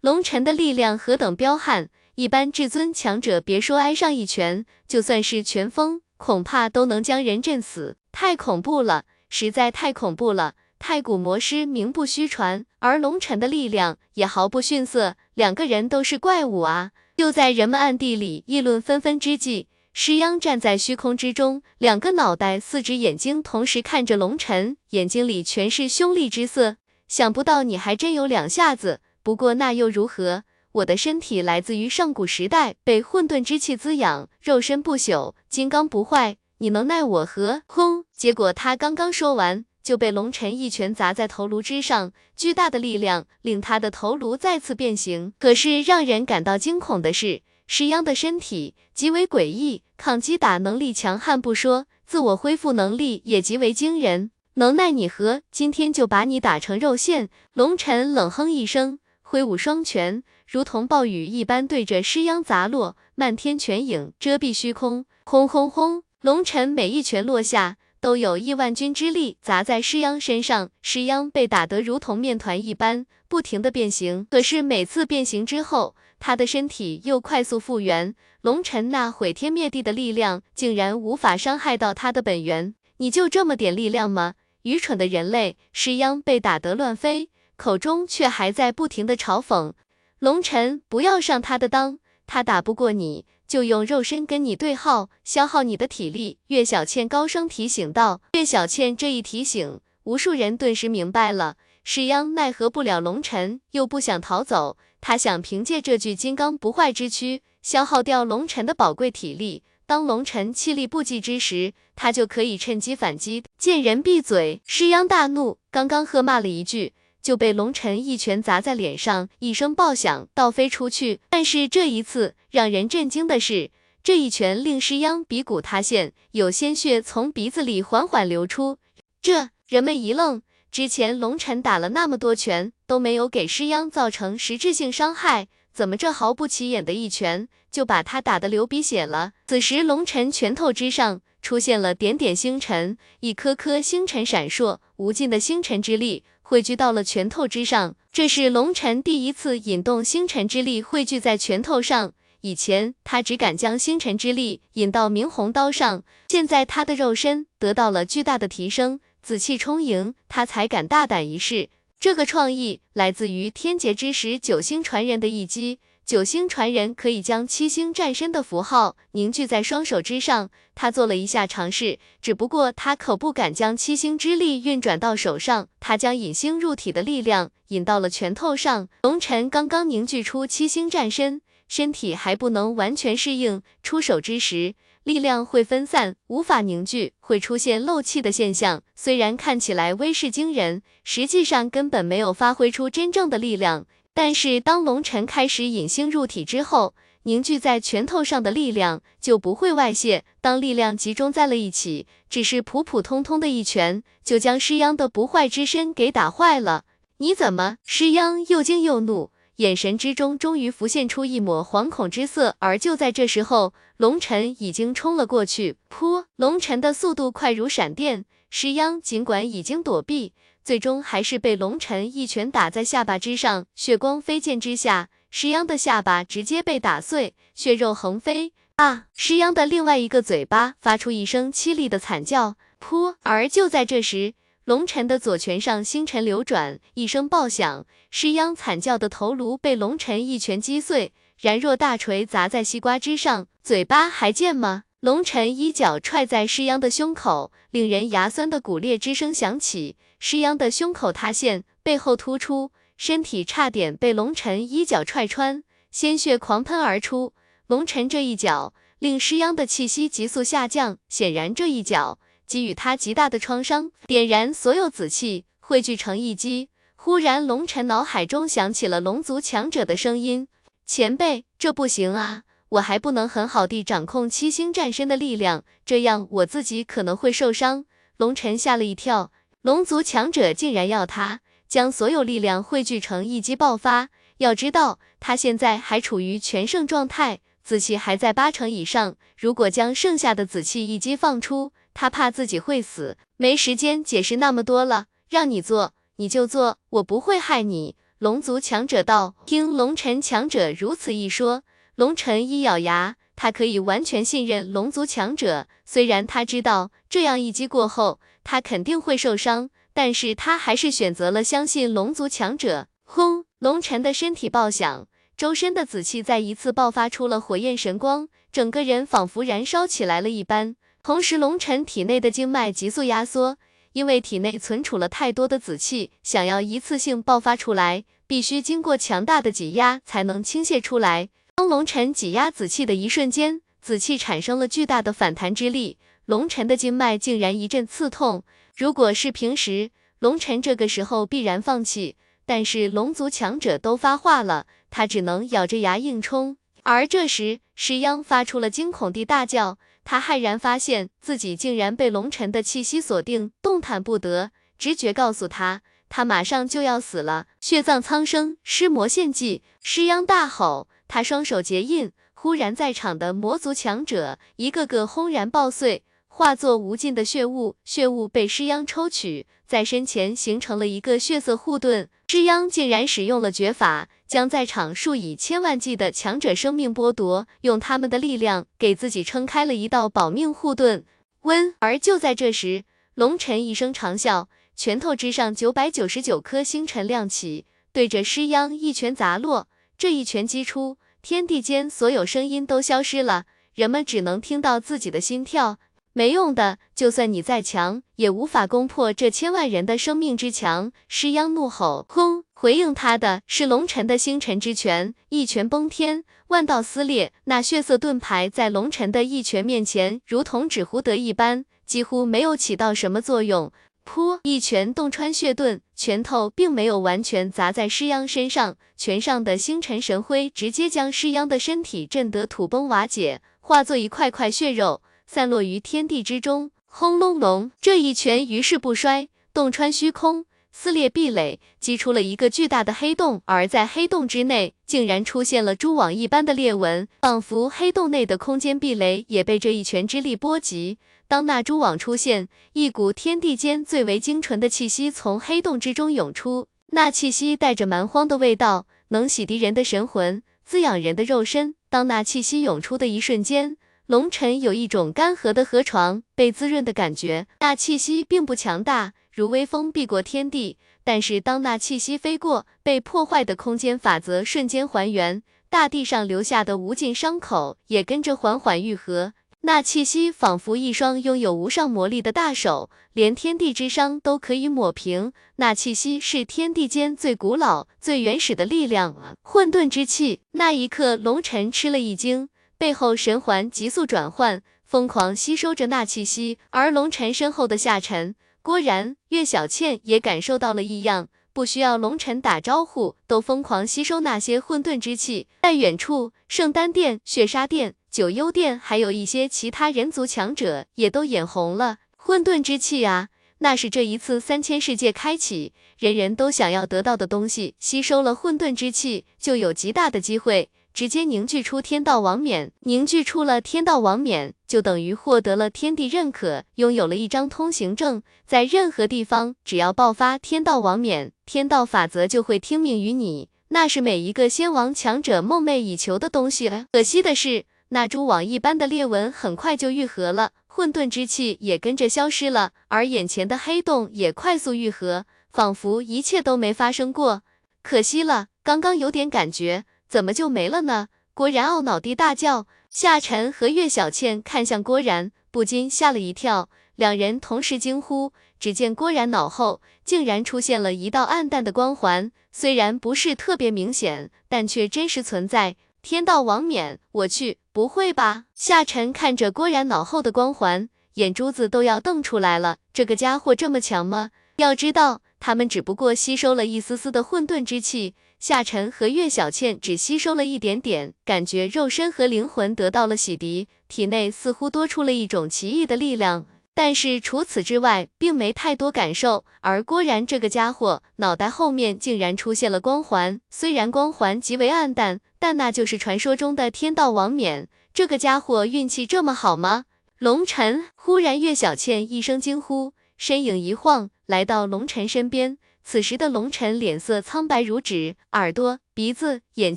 [0.00, 7.98] 龙尘的力量何等彪悍，一般至尊强者别说挨上一拳，就算是拳风，恐怕都能将人震死。
[8.12, 10.54] 太恐怖了，实在太恐怖了。
[10.78, 16.92] 太古魔师名不虚传，而龙尘的力量也毫不逊色，两个人都是怪物啊！
[17.16, 26.78] 就在人们暗地里议论纷纷之际，施央站在虚空之中，两个脑袋、四只眼睛同时看着龙尘，眼睛里全是凶厉之色。
[27.06, 28.74] 想不到你还真有两下。
[28.74, 30.42] 子，不过那又如何？
[30.72, 37.62] 我的身体来自于上古时代，被混沌之气滋养，肉身不朽，金刚不坏，你能奈我何？
[37.66, 38.04] 轰！
[38.12, 39.64] 结果他刚刚说完。
[39.84, 45.34] 就被龙尘一拳砸在头颅之上，巨大的力量令他的头颅再次变形。
[45.38, 54.30] 可是让人感到惊恐的是，石央的身体极为诡异，抗击打能力强悍不说，自我恢复能力也极为惊人。
[54.54, 55.42] 能奈你何？
[55.50, 57.28] 今天就把你打成肉馅！
[57.54, 66.04] 龙尘冷哼一声，挥舞双拳，如同暴雨一般对着施央砸落，漫天拳影遮蔽虚空，轰轰轰！
[66.20, 67.76] 龙尘每一拳落下。
[68.00, 74.26] 都有亿万钧之力砸在施央身上，施央被打得如同面团一般，不停的变形。
[74.28, 75.96] 可是每次变形之后，
[76.26, 78.14] 他的身体又快速复原。
[78.40, 82.74] 龙尘那毁天灭地的力量，竟然无法伤害到他的本源。
[82.96, 84.32] 你就这么点力量吗？
[84.62, 85.58] 愚蠢的人类！
[85.74, 89.74] 施央被打得乱飞，口中却还在不停的嘲讽
[90.18, 93.26] 龙尘，不要上他的当，他打不过你。
[93.46, 96.38] 就用肉身跟你对号，消耗你的体力。
[96.46, 98.22] 岳小倩高声提醒道。
[98.32, 101.56] 岳小倩这一提醒，无数人顿时明白了。
[101.86, 109.62] 石央奈何不了龙尘，又不想逃走，他想凭借这具金刚不坏之躯，消耗掉龙尘的宝贵体力。
[109.84, 113.44] 当龙尘气力不济之时，他就可以趁机反击。
[113.58, 114.62] 见人闭嘴！
[114.66, 116.94] 石央大怒，刚刚喝骂了一句。
[117.20, 121.20] 就被龙尘一拳砸在脸上，一声爆响，倒飞出去。
[121.28, 123.70] 但是这一次让人震惊的是，
[124.02, 128.78] 这一拳令施央鼻骨塌陷，有鲜血从鼻子里缓缓流出。
[129.20, 130.40] 这人们一愣，
[130.74, 139.34] 之前龙尘打了那么多拳，都没有给施央造成实质性伤害，怎么这毫不起眼的一拳就把他打得流鼻血了？
[139.46, 146.24] 此时龙尘拳头之上出现了点点星辰，一颗颗星辰闪烁，无尽的星辰之力。
[146.42, 152.14] 汇聚到了拳头之上，这是龙尘第一次引动星辰之力汇聚在拳头上。
[152.40, 161.70] 以前他只敢将星辰之力引到明红刀上，现在他的肉身得到了巨大的提升，紫气充盈，他才敢大胆一试。
[161.98, 165.78] 这个创意来自于天劫之时九星传人的一击。
[166.04, 178.90] 九星传人可以将七星战身的符号凝聚在双手之上，他做了一下尝试，只不过他可不敢将七星之力运转到手上，他将引星入体的力量引到了拳头上。
[179.04, 188.82] 龙尘刚刚凝聚出七星战身，身体还不能完全适应，出手之时力量会分散，无法凝聚，会出现漏气的现象。
[188.96, 193.86] 虽然看起来威势惊人，实际上根本没有发挥出真正的力量。
[194.14, 196.94] 但是当龙尘开始引星入体之后，
[197.24, 200.24] 凝聚在拳头上的力量就不会外泄。
[200.40, 206.84] 当力量集中在了一起，只是普普通通的一拳，就将施央的不坏之身给打坏了。
[207.18, 207.76] 你怎么？
[207.84, 212.56] 施央又惊又怒，眼神之中终于浮现出一抹惶恐之色。
[212.58, 215.76] 而就在这时候，龙尘已经冲了过去。
[215.88, 216.24] 噗！
[216.36, 220.32] 龙尘的速度快如闪电，施央尽管已经躲避。
[220.64, 228.52] 最终还是被龙尘一拳打在下巴之上，血光飞溅之下，石央的下巴直接被打碎，血肉横飞。
[228.76, 229.04] 啊！
[229.14, 233.14] 石央的另外一个嘴巴发出一声凄厉的惨叫，噗！
[233.22, 234.34] 而就在这时，
[234.64, 243.46] 龙尘的左拳上星辰流转，一声爆响，石央惨叫的头颅被龙尘一拳击碎，然若大锤砸在西瓜之上。
[243.62, 244.84] 嘴巴还贱吗？
[245.00, 257.34] 龙尘一脚踹在施央的胸口，令人牙酸的骨裂之声响起，施央的胸口塌陷，背后突出，身体差点被龙尘一脚踹穿，鲜血狂喷而出。
[257.66, 266.68] 龙尘这一脚令施央的气息急速下降，显然这一脚给予他极大的创伤，点燃所有紫气，汇聚成一击。
[266.96, 270.48] 忽然，龙尘脑海中响起了龙族强者的声音
[270.86, 277.84] ：“前辈，这不行啊，我还不能很好地掌控七星战身的力量，这样我自己可能会受伤。”
[278.16, 279.32] 龙尘吓了一跳，
[279.62, 284.08] 龙族强者竟然要他将所有力量汇聚成一击爆发。
[284.38, 287.40] 要知道，他现在还处于全盛状态。
[287.62, 295.06] 紫气还在八成以上，如果将剩下的紫气一击放出，他怕自己会死，没时间解释那么多了。
[295.30, 297.96] 让你做你就做，我不会害你。
[298.18, 299.34] 龙族强者道。
[299.46, 301.62] 听龙尘强者如此一说，
[301.94, 305.66] 龙尘一咬牙，他可以完全信任龙族强者。
[305.84, 312.88] 虽然他知道这样一击过后，他肯定会受伤，但是他还是选择了相信龙族强者。
[313.04, 313.44] 轰！
[313.58, 315.06] 龙尘的身体爆响。
[315.36, 320.76] 周身的紫气再一次爆发出了火焰神光，整个人仿佛燃烧起来了一般。
[321.04, 323.58] 同时，龙尘体内的经脉急速压缩，
[323.92, 331.28] 因为体内存储了太多的紫气，想要一次性爆发出来，必须经过强大的挤压才能倾泻出来。
[331.56, 338.42] 当龙尘挤压紫气的一瞬间，紫气产生了巨大的反弹之力，龙尘的经脉竟然一阵刺痛。
[338.74, 339.90] 如果是平时，
[340.20, 342.16] 龙尘这个时候必然放弃。
[342.46, 346.56] 但是龙族强者都发话了，他只能咬着牙硬冲。
[346.82, 354.50] 而这时，石央发出了惊恐的大叫，他骇然发现自己竟然被龙尘的气息锁定，动弹不得。
[354.78, 357.46] 直觉告诉他，他马上就要死了。
[357.60, 359.62] 血葬苍生，尸魔献祭！
[359.82, 366.04] 尸央大吼，他双手结印，忽然在场的魔族强者一个个轰然爆碎。
[366.26, 372.10] 化作无尽的血雾，血雾被尸央抽取，在身前形成了一个血色护盾。
[372.26, 381.04] 尸央竟然使用了绝法，将在场数以千万计的强者生命剥夺，用他们的力量给自己撑开了一道保命护盾。
[381.42, 381.74] 温！
[381.78, 389.68] 而就在这时，龙尘一声长啸，拳头之上九百九十九颗星辰亮起，对着施央一拳砸落。
[389.98, 393.44] 这一拳击出，天地间所有声音都消失了，
[393.74, 395.78] 人们只能听到自己的心跳。
[396.14, 400.92] 没用的，就算你再强，也无法攻破这千万人的生命之墙。
[401.08, 402.43] 施央怒吼，轰！
[402.64, 407.30] 回应他的是龙尘的星辰之拳，一拳崩天，万道撕裂。
[407.44, 413.70] 那血色盾牌在龙尘的一拳面前，如同纸糊得一般，几乎没有起到什么作用。
[414.06, 414.40] 噗！
[414.44, 425.02] 一拳洞穿血盾，拳头并没有完全砸在施央身上，拳上的星辰神辉直接将施央的身体震得土崩瓦解，化作一块块血肉。
[425.26, 430.46] 散落于天地之中，轰隆隆，这一拳余势不衰，洞穿虚空，
[430.76, 433.40] 撕裂壁垒，击出了一个巨大的黑洞。
[433.44, 440.98] 而在黑洞之内，竟然出现了蛛网一般的裂纹，仿佛黑洞内的空间壁垒也被这一拳之力波及。
[441.28, 451.76] 当那蛛网出现，一股天地间最为精纯的气息从黑洞之中涌出，那气息带着蛮荒的味道，能洗涤人的神魂，滋养人的肉身。
[451.88, 460.78] 当那气息涌出的一瞬间，龙尘有一种干涸的河床被滋润的感觉，那气息并不强大，如微风避过天地。
[461.02, 469.34] 但是当那气息飞过，被破坏的空间法则瞬间还原，大地上留下的无尽伤口也跟着缓缓愈合。
[469.66, 475.32] 那气息仿佛一双拥有无上魔力的大手，连天地之伤都可以抹平。
[475.56, 480.42] 那气息是天地间最古老、最原始的力量——混沌之气。
[480.52, 482.50] 那一刻，龙尘吃了一惊。
[482.76, 488.34] 背后神环急速转换，疯狂吸收着那气息，而龙尘身后的下沉、
[488.64, 495.48] 郭然、岳小倩也感受到了异样，不需要龙尘打招呼，都疯狂吸收那些混沌之气。
[495.62, 501.98] 在远处，圣丹殿、血杀殿、九幽殿，还有一些其他人族强者也都眼红了。
[502.16, 503.28] 混沌之气啊，
[503.58, 507.74] 那是这一次三千世界开启，人人都想要得到的东西。
[507.78, 510.70] 吸收了混沌之气，就有极大的机会。
[510.94, 526.86] 直接凝聚出天道王冕，凝聚出了天道王冕，就等于获得了天地认可，拥有了一张通行证，在任何地方，只要爆发天道王冕，天道法则就会听命于你，那是每一个仙王强者梦寐以求的东西了。
[526.92, 537.42] 可惜的是，那蛛网一般的裂纹很快就愈合了，混沌之气也跟着消失了，而眼前的黑洞也快速愈合，仿佛一切都没发生过。
[537.82, 541.08] 可惜了，刚刚有点感觉，怎么就没了呢？
[541.34, 542.66] 郭然懊恼地大叫。
[542.90, 548.32] 夏晨和岳小倩看向郭然，不禁吓了一跳，两人同时惊呼。
[548.60, 555.74] 只见郭然脑后竟然出现了一道暗淡的光环，虽然不是特别明显，但却真实存在。
[556.02, 558.44] 天道王冕，我去，不会吧？
[558.54, 562.76] 夏晨看着郭然脑后的光环，眼珠子都要瞪出来了。
[562.92, 564.30] 这个家伙这么强吗？
[564.56, 568.14] 要知道，他们只不过吸收了一丝丝的混沌之气。
[568.46, 576.44] 夏晨和岳小倩只吸收了一点点，感觉肉身和灵魂得到了洗涤，体内似乎多出了一种奇异的力量，
[576.74, 579.46] 但是除此之外，并没太多感受。
[579.62, 587.68] 而郭然这个家伙，脑袋后面竟然出现了光环，虽然光环极为暗淡，但那就是传说中的天道王冕。
[587.94, 589.86] 这个家伙运气这么好吗？
[590.18, 595.56] 龙尘，忽然岳小倩一声惊呼，身影一晃，来到龙尘身边。
[595.84, 599.76] 此时的龙尘脸色苍白如纸，耳朵、鼻子、眼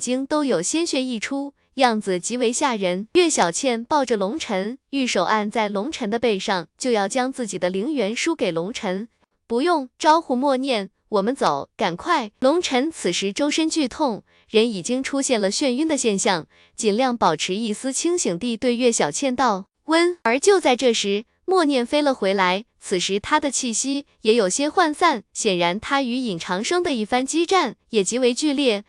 [0.00, 3.06] 睛都有鲜血溢出，样子极为吓人。
[3.12, 9.08] 岳小倩抱着龙尘，玉手按在龙尘的背上，就要将自己的灵元输给龙尘。
[9.46, 12.32] 不用招呼默念，我们走，赶快！
[12.40, 22.64] 龙尘此时周身剧痛，人已经出现了眩晕的现象，尽量保持一丝清醒地对岳小倩道：“温。”而就在这时，默念飞了回来。
[22.80, 28.84] 此时他的气息也有些涣散，显然他与尹长生的一番激战也极为剧烈。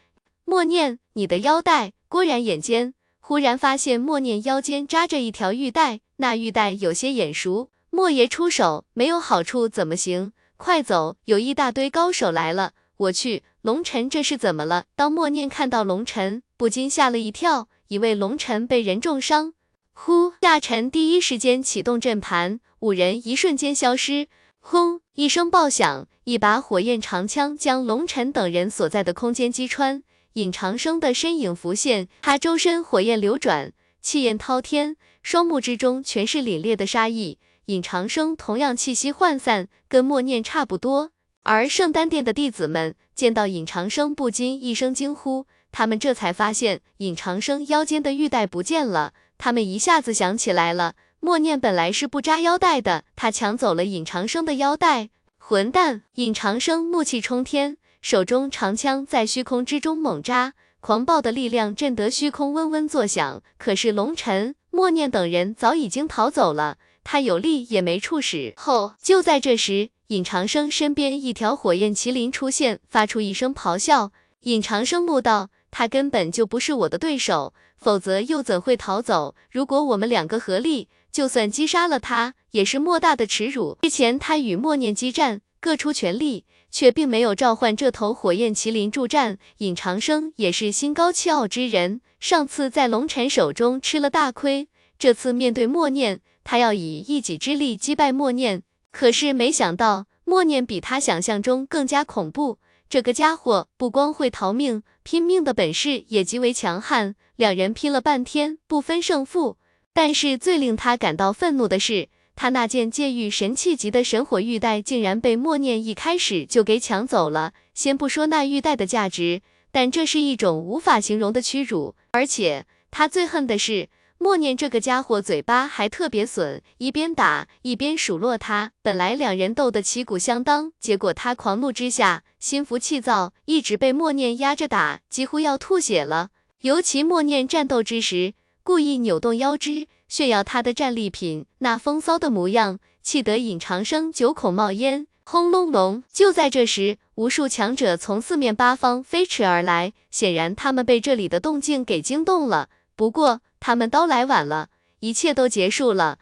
[0.46, 1.94] 默念，你的腰带。
[2.08, 7.70] 郭然眼尖，忽然发现默念腰间扎着一条玉带，那玉带有些眼熟。
[7.92, 10.34] 莫爷出手没有好处怎么行？
[10.58, 12.74] 快走，有一大堆高手来了。
[12.98, 14.86] 我去，龙尘这是怎么了？
[14.96, 19.54] 当默念看到龙尘，不禁吓了一跳，以为龙尘被人重伤。
[20.02, 22.62] 呼，夏晨第一时间启动阵盘。
[22.80, 24.28] 五人一瞬间消失，
[24.62, 30.02] 轰一声爆响，一把火焰长枪将龙尘等人所在的空间击穿。
[30.34, 37.38] 尹长生的身影浮现，他周身火焰流转，气焰滔天，双目之中全是凛冽的杀意。
[37.66, 41.12] 尹长生同样气息涣散，跟默念差不多。
[41.44, 50.94] 而圣丹殿的弟子们见到尹长生，不禁一声惊呼，他们这才发现尹长生腰间的玉带不见了，他们一下子想起来了。
[51.22, 56.04] 默念本来是不扎腰带的，他抢走了尹长生的腰带，混蛋！
[56.16, 63.42] 尹长生怒气冲天，手中长枪在虚空之中猛扎，狂暴的力量震得虚空嗡嗡作响。
[63.58, 68.54] 可是龙尘、默念等人早已经逃走了，他有力也没处使。
[68.56, 74.12] 后就在这时，尹长生身边一条火焰麒麟出现，发出一声咆哮。
[74.44, 79.36] 尹长生怒道：“他根本就不是我的对手，否则又怎会逃走？
[79.52, 83.80] 如果我们两个合力……”就算击杀了他，也是莫大的耻辱。
[83.82, 89.40] 之前他与默念激战，各出全力，却并没有召唤这头火焰麒麟助战。
[89.58, 94.68] 尹长生也是心高气傲之人，上次在龙尘手中吃了大亏，
[95.00, 98.62] 这次面对默念，他要以一己之力击败默念。
[98.92, 102.60] 可是没想到，默念比他想象中更加恐怖。
[102.90, 107.14] 这个家伙不光会逃命，拼命的本事也极为强悍。
[107.36, 109.58] 两人拼了半天，不分胜负。
[109.94, 117.54] 但是最令他感到愤怒的是，他那件戒欲神器级的神火玉带竟然被默念一开始就给抢走了。
[117.76, 121.94] 先不说那玉带的价值，但这是一种无法形容的屈辱。
[122.10, 123.90] 而且他最恨的是，
[124.22, 128.74] 默念这个家伙嘴巴还特别损，一边打一边数落他。
[128.82, 136.32] 本来两人斗得旗鼓相当，结果他狂怒之下，心浮气躁，一直被默念压着打，几乎要吐血了。
[136.62, 138.34] 尤其默念战斗之时。
[138.62, 145.08] 故意扭动腰肢，炫耀他的战利品，那风骚的模样，气得尹长生九孔冒烟。
[145.24, 146.04] 轰隆隆！
[146.12, 152.68] 就在这时，无数强者从四面八方飞驰而来，显然他们被这里的动静给惊动了。
[152.96, 154.70] 不过他们都来晚了，
[155.00, 156.20] 一切都结束了。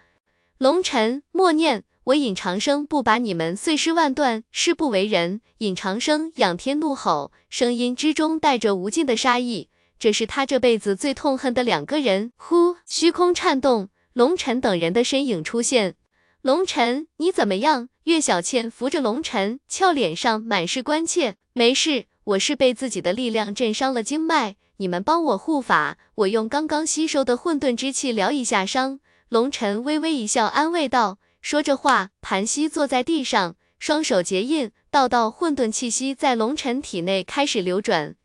[0.58, 5.42] 龙尘，默念，我尹长生不把你们碎尸万段，誓不为人！
[5.60, 9.70] 尹长生仰天怒吼，声音之中带着无尽的杀意。
[10.00, 12.32] 这是他这辈子最痛恨的两个人。
[12.38, 15.96] 呼，虚空颤动，龙尘等人的身影出现。
[16.42, 17.90] 龙尘，你怎么样？
[18.04, 21.36] 岳小倩扶着龙尘，俏脸上满是关切。
[21.54, 29.00] 没事，我是被自己的力量震伤了经脉，你们帮我护法，我用刚刚吸收的混沌之气疗一下伤。
[29.30, 31.18] 龙尘微微一笑，安慰道。
[31.42, 38.16] 说着话，盘膝坐在地上，双手结印，道道混沌气息在龙尘体内开始流转。